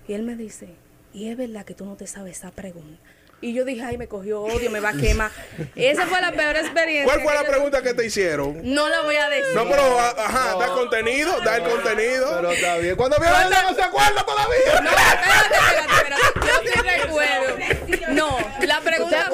[0.07, 0.69] Y él me dice,
[1.13, 2.97] "¿Y es verdad que tú no te sabes esa pregunta?"
[3.43, 5.29] Y yo dije, ay, me cogió odio, me va a quemar.
[5.75, 7.03] Esa fue la peor experiencia.
[7.03, 8.61] ¿Cuál fue la pregunta que te hicieron?
[8.63, 9.53] No la voy a decir.
[9.53, 12.37] No, pero, ajá, da contenido, da el contenido.
[12.37, 12.95] Pero está bien.
[12.95, 14.81] Cuando vio no se acuerda todavía.
[14.81, 16.47] No, espérate, espérate, espérate.
[16.47, 18.12] Yo sí recuerdo.
[18.67, 19.29] No, la pregunta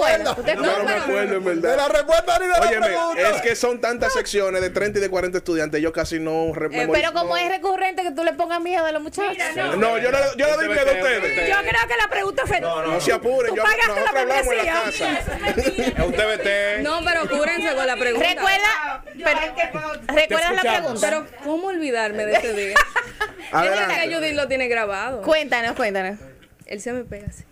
[0.46, 1.78] ¿Te Yo no me acuerdo, en De verdad.
[1.78, 3.30] la respuesta ni de la Óyeme, pregunta.
[3.36, 6.70] es que son tantas secciones de 30 y de 40 estudiantes, yo casi no re-
[6.70, 6.92] memorizo.
[6.94, 9.38] Pero como es recurrente que tú le pongas miedo a los muchachos.
[9.56, 11.50] No, yo no, yo no doy miedo a ustedes.
[11.50, 12.60] Yo creo que la pregunta fue.
[12.62, 14.84] No se apuren, yo, nosotros la hablamos en la membresía.
[14.84, 15.90] casa.
[15.98, 16.84] Es un TBT.
[16.84, 18.28] No, pero cúrense con la pregunta.
[18.30, 21.00] Recuerda, pero- ¿recuerdas la pregunta?
[21.02, 22.76] Pero, ¿cómo olvidarme de ese día?
[23.52, 23.94] Adelante.
[23.96, 25.22] Es que Judith lo tiene grabado.
[25.22, 26.20] Cuéntanos, cuéntanos.
[26.66, 27.44] Él se me pega así.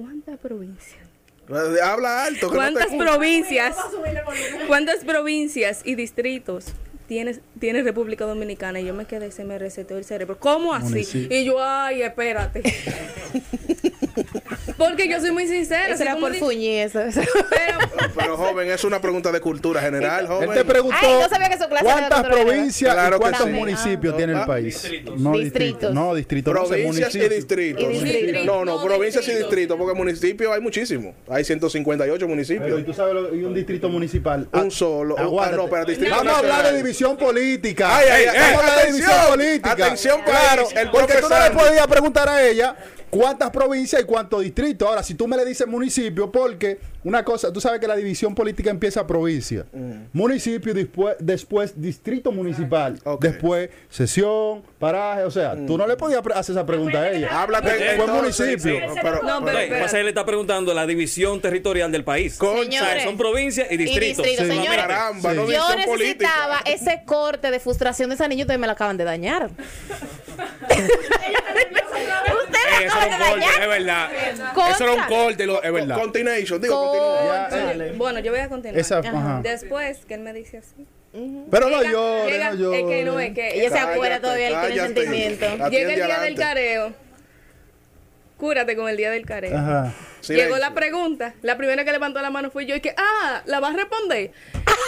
[0.00, 1.02] ¿Cuántas provincias?
[1.82, 3.76] Habla alto, que no te ¿Cuántas provincias?
[4.66, 6.68] ¿Cuántas provincias y distritos
[7.06, 8.80] tiene, tiene República Dominicana?
[8.80, 10.38] Y yo me quedé, se me reseteó el cerebro.
[10.38, 10.88] ¿Cómo así?
[10.88, 11.36] Municipio.
[11.36, 12.62] Y yo, ay, espérate.
[14.76, 15.96] Porque yo soy muy sincera.
[15.96, 17.00] Como por di- fuñi, eso.
[17.14, 17.78] Pero,
[18.16, 21.58] Pero joven, es una pregunta de cultura general, Él te preguntó Ay, no sabía que
[21.58, 23.52] su clase era de cuántas provincias Claro y que cuántos sí.
[23.52, 24.16] municipios Ah.
[24.16, 24.46] tiene el Ah.
[24.46, 24.82] país.
[25.16, 25.40] No Distritos.
[25.40, 25.94] distritos.
[25.94, 26.54] No, distritos.
[26.54, 27.82] no sé, Provincias y distritos.
[27.82, 28.44] Y distritos.
[28.46, 29.50] No, no, No, provincias y distritos.
[29.50, 31.14] distritos, porque municipios hay muchísimos.
[31.28, 32.80] Hay 158 Pero, municipios.
[32.80, 34.48] ¿y tú sabes lo- y un distrito municipal?
[34.52, 35.16] Un solo.
[35.18, 35.56] Ah, aguántate.
[35.56, 37.96] no, pero distrito Vamos a hablar de división política.
[37.96, 39.70] Ay, ay, ay, Vamos a hablar de división atención, política.
[39.72, 42.76] atención, claro, el porque tú no le podías preguntar a ella
[43.10, 44.88] cuántas provincias y cuántos distritos.
[44.88, 48.34] Ahora, si tú me le dices municipio, porque una cosa, tú sabes que la división
[48.34, 49.64] política empieza provincia,
[50.12, 55.24] municipio, después, después distrito municipal, después sesión, paraje.
[55.24, 57.42] O sea, tú no le podías hacer esa pregunta a ella.
[57.42, 58.14] Háblate Fue entonces.
[58.40, 58.86] municipio.
[58.88, 62.36] No, pero- No, pero- pasa que él está preguntando la división territorial del país.
[62.36, 62.60] Concha.
[62.60, 63.04] O sea, Señores.
[63.04, 64.26] son provincias y distritos.
[64.26, 64.36] Sí.
[64.36, 64.76] señores.
[64.76, 65.36] Caramba, Sí.
[65.36, 66.60] no Yo necesitaba política.
[66.66, 69.50] ese corte de frustración de esa niña, ustedes me lo acaban de dañar.
[72.86, 74.10] Eso era un corte, es verdad.
[74.54, 74.70] Contra.
[74.74, 75.96] Eso era un corte, lo- es verdad.
[75.98, 77.92] Continuation, digo, continúa.
[77.96, 78.78] Bueno, yo voy a continuar.
[78.80, 79.40] esa, ajá.
[79.42, 80.86] Después que él me dice así.
[81.50, 82.80] Pero no llores, llega- no llores.
[82.82, 85.46] Es que no, es que Ella se acuerda todavía, él tiene sentimiento.
[85.68, 86.24] Llega el día adelante.
[86.26, 86.92] del careo.
[88.36, 89.92] Cúrate con el día del careo.
[90.26, 91.34] Llegó la pregunta.
[91.42, 94.30] La primera que levantó la mano fui yo y que, ah, la vas a responder.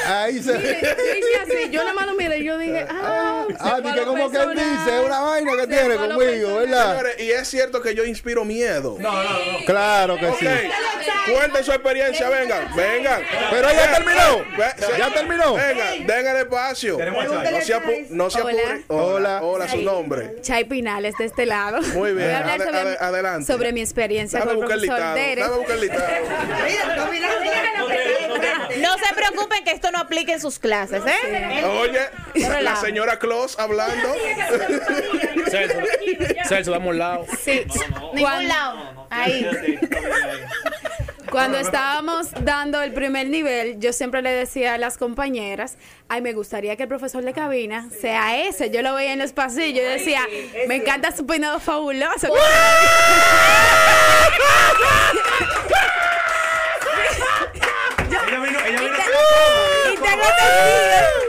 [0.06, 0.52] Ahí se.
[0.52, 4.06] Hice así, yo la mano miré y yo dije, ah, Ah, fue a dije lo
[4.06, 6.56] como que él dice, una vaina que Se tiene lo conmigo, personal.
[6.66, 6.88] ¿verdad?
[6.90, 8.96] Señores, y es cierto que yo inspiro miedo.
[9.66, 10.46] Claro que sí.
[11.30, 13.22] Cuenten su experiencia, vengan, vengan.
[13.50, 14.44] Pero Vengan, terminó.
[14.98, 15.54] Ya terminó.
[15.54, 16.98] Vengan, den el espacio.
[16.98, 18.50] No se, apu- no se Hola.
[18.62, 18.84] apuren.
[18.88, 20.36] Hola, hola, su nombre.
[20.42, 21.80] Chay Pinales de este lado.
[21.94, 23.52] Muy bien, Voy a hablar ade- sobre, ade- adelante.
[23.52, 25.26] sobre mi experiencia Dame con el buscar el profesor listado.
[25.28, 25.44] Derek.
[25.44, 26.12] Dame buscar el listado.
[28.78, 31.62] No se preocupen que esto no aplique en sus clases, ¿eh?
[31.64, 32.00] Oye,
[32.34, 32.84] la relajo.
[32.86, 34.14] señora Claus hablando.
[35.50, 35.78] Celso,
[36.48, 37.26] Celso, dame un lado.
[37.42, 37.64] Sí.
[38.14, 39.06] Ningún Cuando- lado.
[39.10, 39.78] Ahí.
[41.32, 45.78] Cuando estábamos dando el primer nivel, yo siempre le decía a las compañeras,
[46.10, 48.70] ay, me gustaría que el profesor de cabina sea ese.
[48.70, 50.20] Yo lo veía en los pasillos y decía,
[50.68, 52.28] me encanta su peinado fabuloso.
[59.90, 61.21] Y tengo testigos.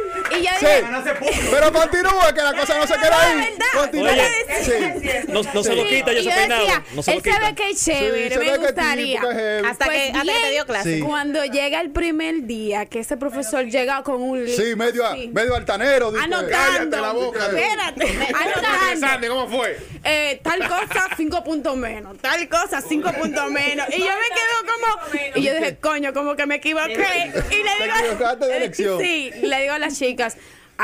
[0.59, 0.65] Sí.
[0.65, 3.55] dije, Pero continúa, que la cosa no se queda ahí.
[3.77, 4.11] Continúa.
[4.11, 4.29] Oye.
[4.63, 5.23] Sí.
[5.27, 6.67] No, no se lo quita ya yo peinado.
[6.93, 9.15] No se él se ve que es chévere, se me gustaría.
[9.19, 9.67] tipo que es heavy.
[9.67, 10.95] Hasta que, hasta que te dio clase.
[10.95, 11.01] Sí.
[11.01, 14.47] Cuando llega el primer día, que ese profesor llega con un...
[14.47, 15.29] Sí, medio, Sí.
[15.33, 16.11] medio altanero.
[16.11, 16.23] dice.
[16.23, 16.49] Anotando.
[16.51, 17.45] Cállate la boca.
[17.47, 18.33] Espérate.
[18.33, 19.27] Anotando.
[19.29, 19.77] ¿cómo fue?
[20.03, 22.17] Eh, tal cosa, cinco puntos menos.
[22.19, 23.87] Tal cosa, cinco puntos menos.
[23.89, 25.39] Y yo me quedo como.
[25.39, 26.93] Y yo dije, coño, como que me equivoqué.
[27.53, 27.95] Y le Te digo.
[27.99, 28.99] equivocaste de elección.
[29.01, 30.32] Sí, le digo a las chicas.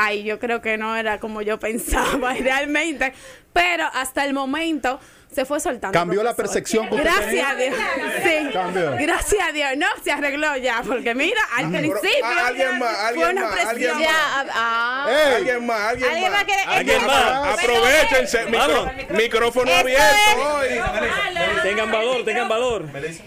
[0.02, 3.12] Ay, yo creo que no era como yo pensaba realmente.
[3.52, 4.98] Pero hasta el momento
[5.32, 5.96] se fue soltando.
[5.96, 7.74] Cambió la percepción Gracias a Dios.
[8.22, 8.50] Sí.
[8.52, 8.92] Cambió.
[8.98, 9.68] Gracias a Dios.
[9.76, 10.82] No, se arregló ya.
[10.86, 12.26] Porque mira, al principio.
[12.44, 14.00] alguien más, alguien fue una más, alguien presión.
[14.00, 15.06] Ya, ah, ah.
[15.10, 16.62] Ey, Alguien más, alguien, ¿Alguien más quiere?
[16.62, 17.58] ¿Alguien más?
[17.58, 18.46] Aprovechense.
[18.46, 21.60] Micro- micrófono Esto abierto es- hoy.
[21.62, 22.84] Tengan valor, tengan valor.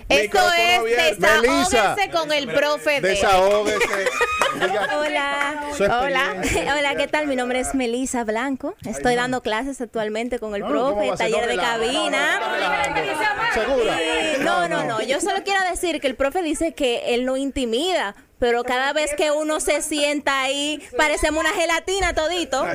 [0.09, 1.95] Esto es Melissa.
[2.11, 3.09] con el profe de.
[3.09, 3.79] Desahógese.
[4.53, 5.65] Hola,
[5.99, 6.35] hola,
[6.77, 7.27] hola, ¿qué tal?
[7.27, 8.75] Mi nombre es Melisa Blanco.
[8.85, 11.92] Estoy dando clases actualmente con el No, ¿cómo profe, taller de cabina.
[11.93, 13.01] No, relajando.
[13.53, 13.99] ¿Segura?
[14.41, 15.01] No, no, no.
[15.01, 19.13] Yo solo quiero decir que el profe dice que él no intimida, pero cada vez
[19.15, 22.67] que uno se sienta ahí, parecemos una gelatina todito.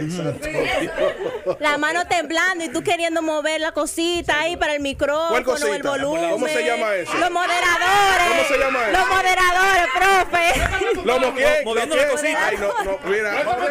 [1.60, 6.30] La mano temblando y tú queriendo mover la cosita ahí para el micrófono, el volumen.
[6.30, 7.12] ¿Cómo se llama eso?
[7.18, 8.28] Los moderadores.
[8.28, 8.98] ¿Cómo se llama eso?
[8.98, 11.04] Los moderadores, profe.
[11.04, 11.64] ¿Lomo quién?
[11.64, 12.46] Moviendo ¿Lo la cosita.
[12.46, 13.42] Ay, no, no, mira.
[13.44, 13.66] Vamos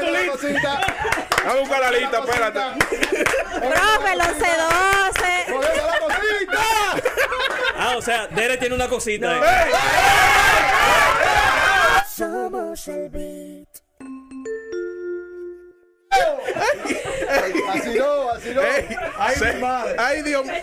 [1.47, 2.59] a buscar la lista, espérate.
[3.57, 5.51] profe, el 1112.
[5.51, 6.59] Moviendo la cosita.
[7.79, 9.31] Ah, o sea, Dere tiene una cosita.
[9.31, 10.36] ahí.
[12.17, 13.36] Somos el beat.
[17.69, 18.61] Así no, así no.
[18.61, 18.85] Ey,
[19.17, 19.95] Ay, se- mi madre.
[19.99, 20.53] ay, Dios mío.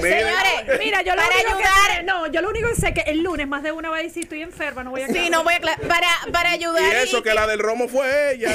[0.00, 1.96] Señores, Mira, yo lo para único ayudar.
[1.98, 4.02] que no, yo lo único que sé que el lunes más de una va a
[4.02, 5.80] decir estoy enferma, no voy a Sí, no voy a aclarar.
[5.86, 6.82] Para, para ayudar.
[6.82, 8.52] Y eso que la del romo fue ella.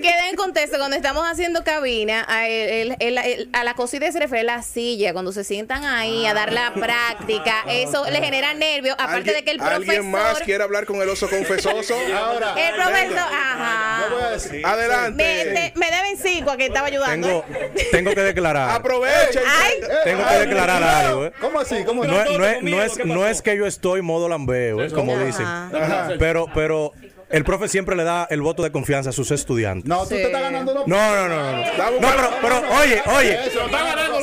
[0.00, 4.18] Queda en contexto, cuando estamos haciendo cabina, a, el- el- el- a la cosita se
[4.20, 8.96] refiere la silla, cuando se sientan ahí a dar la práctica, eso le genera nervios,
[8.98, 9.76] aparte de que el profesor...
[9.82, 11.96] ¿Alguien más quiere hablar con el oso confesoso?
[12.16, 14.06] Ahora, El profesor, ajá.
[14.10, 14.55] voy a decir.
[14.62, 15.24] Me, Adelante.
[15.72, 17.44] te- me deben cinco a que estaba ayudando.
[17.48, 18.70] Tengo, tengo que declarar.
[18.70, 19.42] Aprovechen.
[19.46, 19.74] Ay.
[20.04, 20.88] Tengo que declarar no.
[20.88, 21.32] algo, ¿eh?
[21.40, 21.84] ¿Cómo así?
[21.84, 22.04] ¿Cómo?
[22.04, 24.90] No, es- no es, no, es, ¿qué no es que yo estoy modo lambeo, ¿eh?
[24.90, 25.24] como Ajá.
[25.24, 25.46] dicen.
[25.46, 26.08] Ajá.
[26.18, 26.92] Pero, pero
[27.28, 29.88] el profe siempre le da el voto de confianza a sus estudiantes.
[29.88, 30.14] No, tú Sí.
[30.16, 31.58] te estás ganando los No, no, no, no.
[32.00, 33.38] No, pero, pero oye, oye.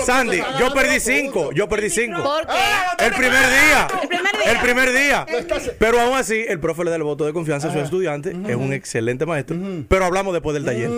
[0.05, 1.51] Sandy, yo perdí cinco.
[1.53, 2.23] Yo perdí cinco.
[2.23, 3.05] ¿Por qué?
[3.05, 3.87] El primer día.
[4.01, 4.51] El primer día.
[4.51, 5.25] El primer día.
[5.29, 7.81] Lo estás- Pero aún así, el profe le da el voto de confianza a sus
[7.81, 8.33] estudiantes.
[8.47, 9.57] Es un excelente maestro.
[9.87, 10.89] Pero hablamos después del taller.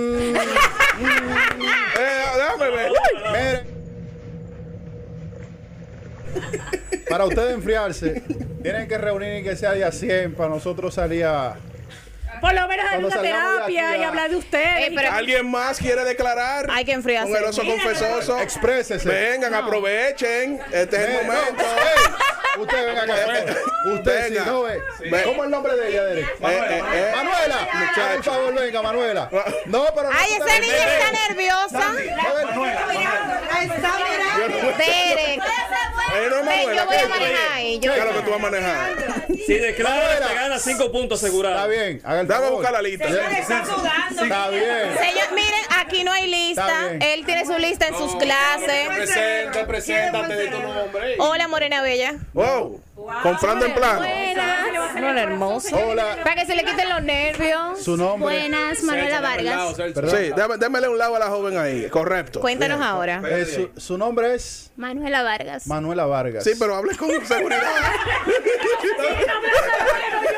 [1.99, 3.63] Eh.
[7.09, 8.23] Para ustedes enfriarse,
[8.61, 11.55] tienen que reunir que sea día 100 para nosotros salir a...
[12.41, 14.87] Por lo menos dar Cuando una terapia y hablar de ustedes.
[14.87, 16.67] Eh, pero- ¿Alguien más quiere declarar?
[16.71, 17.31] Hay que enfriarse.
[17.31, 18.39] Con el oso confesoso.
[18.39, 19.07] Exprésese.
[19.07, 20.59] Vengan, aprovechen.
[20.71, 21.63] Este es el momento.
[21.63, 22.13] ey,
[22.57, 23.13] usted venga acá.
[23.85, 24.45] Usted sí, Venga.
[24.45, 24.81] no ve.
[25.11, 25.23] Ve.
[25.23, 26.25] ¿Cómo es el nombre de ella, Derek?
[26.25, 27.11] Eh, eh, eh.
[27.15, 27.67] Manuela.
[27.73, 28.15] Muchacho.
[28.15, 29.29] Por favor, venga, Manuela.
[29.65, 30.17] No, pero no.
[30.17, 31.91] Ay, esa niña está nerviosa.
[34.77, 35.41] Derek.
[36.13, 37.79] Ven, Manuela, yo voy a manejar ahí.
[37.79, 37.93] ¿Qué Yo...
[37.93, 38.95] es lo que tú vas a manejar?
[39.45, 40.27] Si declara, Manuela.
[40.27, 41.69] te gana cinco puntos Está asegurados.
[41.69, 43.05] bien, haga el Dame a buscar la lista.
[43.05, 44.97] Está bien.
[44.97, 45.33] Señor,
[45.85, 46.91] aquí no hay lista.
[46.99, 48.87] Él tiene su lista en sus clases.
[48.87, 51.15] Presente, preséntate de tu nombre.
[51.19, 52.13] Hola, Morena Bella.
[52.33, 52.81] Wow.
[53.21, 54.01] Con Fran en plano.
[54.97, 55.75] Hola, hermoso.
[55.77, 56.17] Hola.
[56.23, 57.83] Para que se le quiten los nervios.
[57.83, 58.39] Su nombre.
[58.39, 59.75] Buenas, Manuela Vargas.
[59.75, 61.87] Sí, déme- démele un lado a la joven ahí.
[61.89, 62.39] Correcto.
[62.39, 63.21] Cuéntanos ahora.
[63.29, 65.67] Eh, su, su nombre es Manuela Vargas.
[65.67, 66.43] Manuela Vargas.
[66.43, 67.61] Sí, pero hable con seguridad.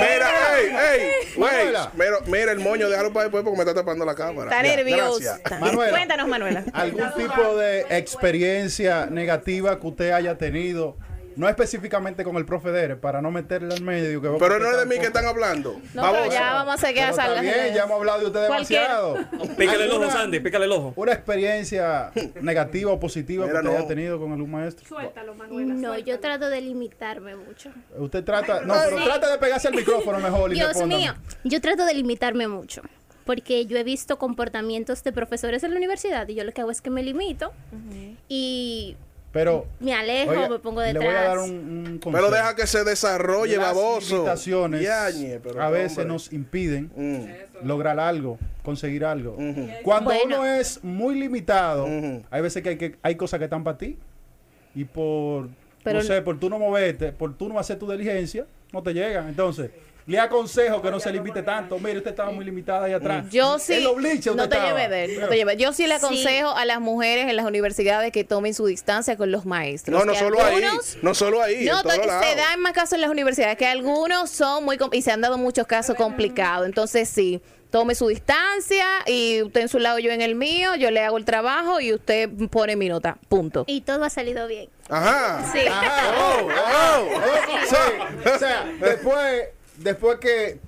[0.00, 1.50] Mira, ey, ey, güey.
[1.52, 1.92] Manuela.
[1.94, 4.50] Mira, mira el moño, déjalo para después porque me está tapando la cámara.
[4.50, 5.40] Está Ya, nerviosa.
[5.60, 5.90] Manuela.
[5.92, 6.64] Cuéntanos, Manuela.
[6.72, 10.96] ¿Algún tipo de experiencia negativa que usted haya tenido?
[11.38, 14.20] No específicamente con el profe Dere, para no meterle al medio.
[14.20, 15.80] Que Pero no es de mí que están hablando.
[15.94, 16.22] No, Babosa.
[16.22, 19.14] pero ya vamos a seguir Pero a bien, ya hemos hablado de usted Cualquier- demasiado.
[19.56, 20.92] Pícale el ojo, ¿Alguna- Sandy, pícale el ojo.
[20.96, 23.78] Una experiencia negativa o positiva Mira, que usted no.
[23.78, 24.86] haya tenido con algún maestro.
[24.86, 25.74] Suéltalo, Manuela.
[25.74, 27.70] No, yo trato de limitarme mucho.
[27.96, 31.02] Usted trata, no, pero trata de pegarse al micrófono mejor y Dios respóndame.
[31.02, 32.82] mío, yo trato de limitarme mucho.
[33.24, 36.70] Porque yo he visto comportamientos de profesores en la universidad y yo lo que hago
[36.70, 37.52] es que me limito
[38.28, 38.96] y
[39.32, 41.04] Pero me alejo, oiga, me pongo le detrás.
[41.04, 42.12] voy a dar un, un consejo.
[42.12, 44.14] Pero deja que se desarrolle, Las baboso.
[44.16, 46.12] limitaciones Yañe, pero a veces hombre.
[46.14, 47.66] nos impiden Mm.
[47.66, 49.36] lograr algo, conseguir algo.
[49.82, 50.36] Cuando Bueno.
[50.40, 51.86] uno es muy limitado,
[52.30, 53.98] hay veces que hay, que hay cosas que están para ti
[54.74, 55.48] y por
[55.84, 58.94] Pero- no sé, por tú no moverte, por tú no hacer tu diligencia, no te
[58.94, 59.28] llegan.
[59.28, 59.70] Entonces,
[60.08, 61.78] le aconsejo que no se limite tanto.
[61.78, 63.26] Mire, usted estaba muy limitada ahí atrás.
[63.30, 63.86] Yo sí.
[63.94, 65.56] Bleachers no te lleve de él, no te lleve.
[65.58, 69.30] Yo sí le aconsejo a las mujeres en las universidades que tomen su distancia con
[69.30, 69.98] los maestros.
[69.98, 70.64] No, no que solo ahí.
[71.02, 71.66] No solo ahí.
[71.66, 74.78] No, en se dan más casos en las universidades, que algunos son muy...
[74.92, 76.64] Y se han dado muchos casos complicados.
[76.64, 80.90] Entonces, sí, tome su distancia y usted en su lado, yo en el mío, yo
[80.90, 83.18] le hago el trabajo y usted pone mi nota.
[83.28, 83.64] Punto.
[83.66, 84.70] Y todo ha salido bien.
[84.88, 85.44] Ajá.
[85.52, 85.66] Sí.
[85.66, 86.14] Ajá.
[86.18, 87.08] Oh, oh.
[87.14, 87.20] Oh,
[87.68, 88.28] sí.
[88.34, 90.60] O sea, después, después que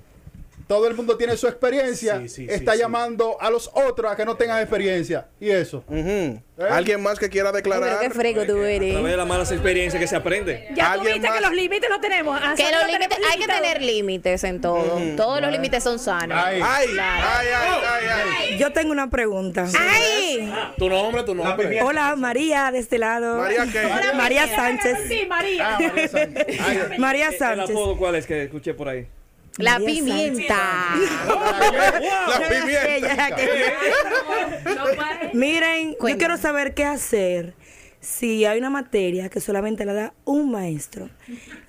[0.71, 2.81] todo el mundo tiene su experiencia, Sí, sí, está sí, sí.
[2.83, 5.27] llamando a los otros a que no tengan experiencia.
[5.37, 5.83] Y eso.
[5.89, 6.41] Ujú.
[6.69, 7.97] ¿Alguien más que quiera Ay, declarar?
[7.99, 10.69] pero qué tú A través de las malas experiencias que se aprende.
[10.73, 11.37] Ya tú ¿Alguien viste más?
[11.39, 12.39] que los límites los tenemos.
[12.41, 14.97] Ah, Que los lo límites, tenemos hay que tener límites en todo.
[15.17, 16.37] Todos los límites son sanos.
[16.41, 16.61] Ay.
[16.63, 18.05] Ay, ay, ay, ay,
[18.51, 18.57] ay.
[18.57, 19.65] Yo tengo una pregunta.
[19.77, 20.53] ¡Ay!
[20.77, 21.81] Tu nombre, tu nombre.
[21.81, 23.39] Hola, María, de este lado.
[23.39, 24.13] María, ¿qué?
[24.15, 24.99] María Sánchez.
[25.09, 25.75] Sí, María.
[25.75, 26.47] Ah, María Sánchez.
[26.61, 27.69] Ay, María ¿El Sánchez.
[27.71, 29.05] apodo cuál es que escuché por ahí?
[29.61, 30.95] La María pimienta.
[32.27, 33.35] La pimienta.
[35.33, 37.53] Miren, yo quiero saber qué hacer
[37.99, 41.09] si hay una materia que solamente la da un maestro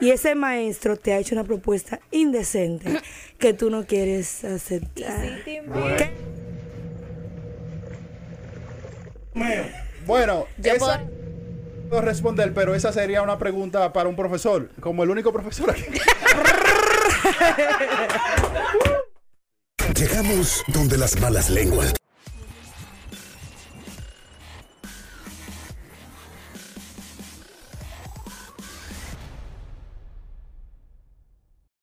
[0.00, 3.00] y ese maestro te ha hecho una propuesta indecente
[3.38, 5.42] que tú no quieres aceptar.
[5.44, 6.10] ¿Qué?
[10.06, 11.02] Bueno, Yo esa
[11.88, 15.84] puedo responder, pero esa sería una pregunta para un profesor, como el único profesor aquí.
[19.94, 21.94] Llegamos donde las malas lenguas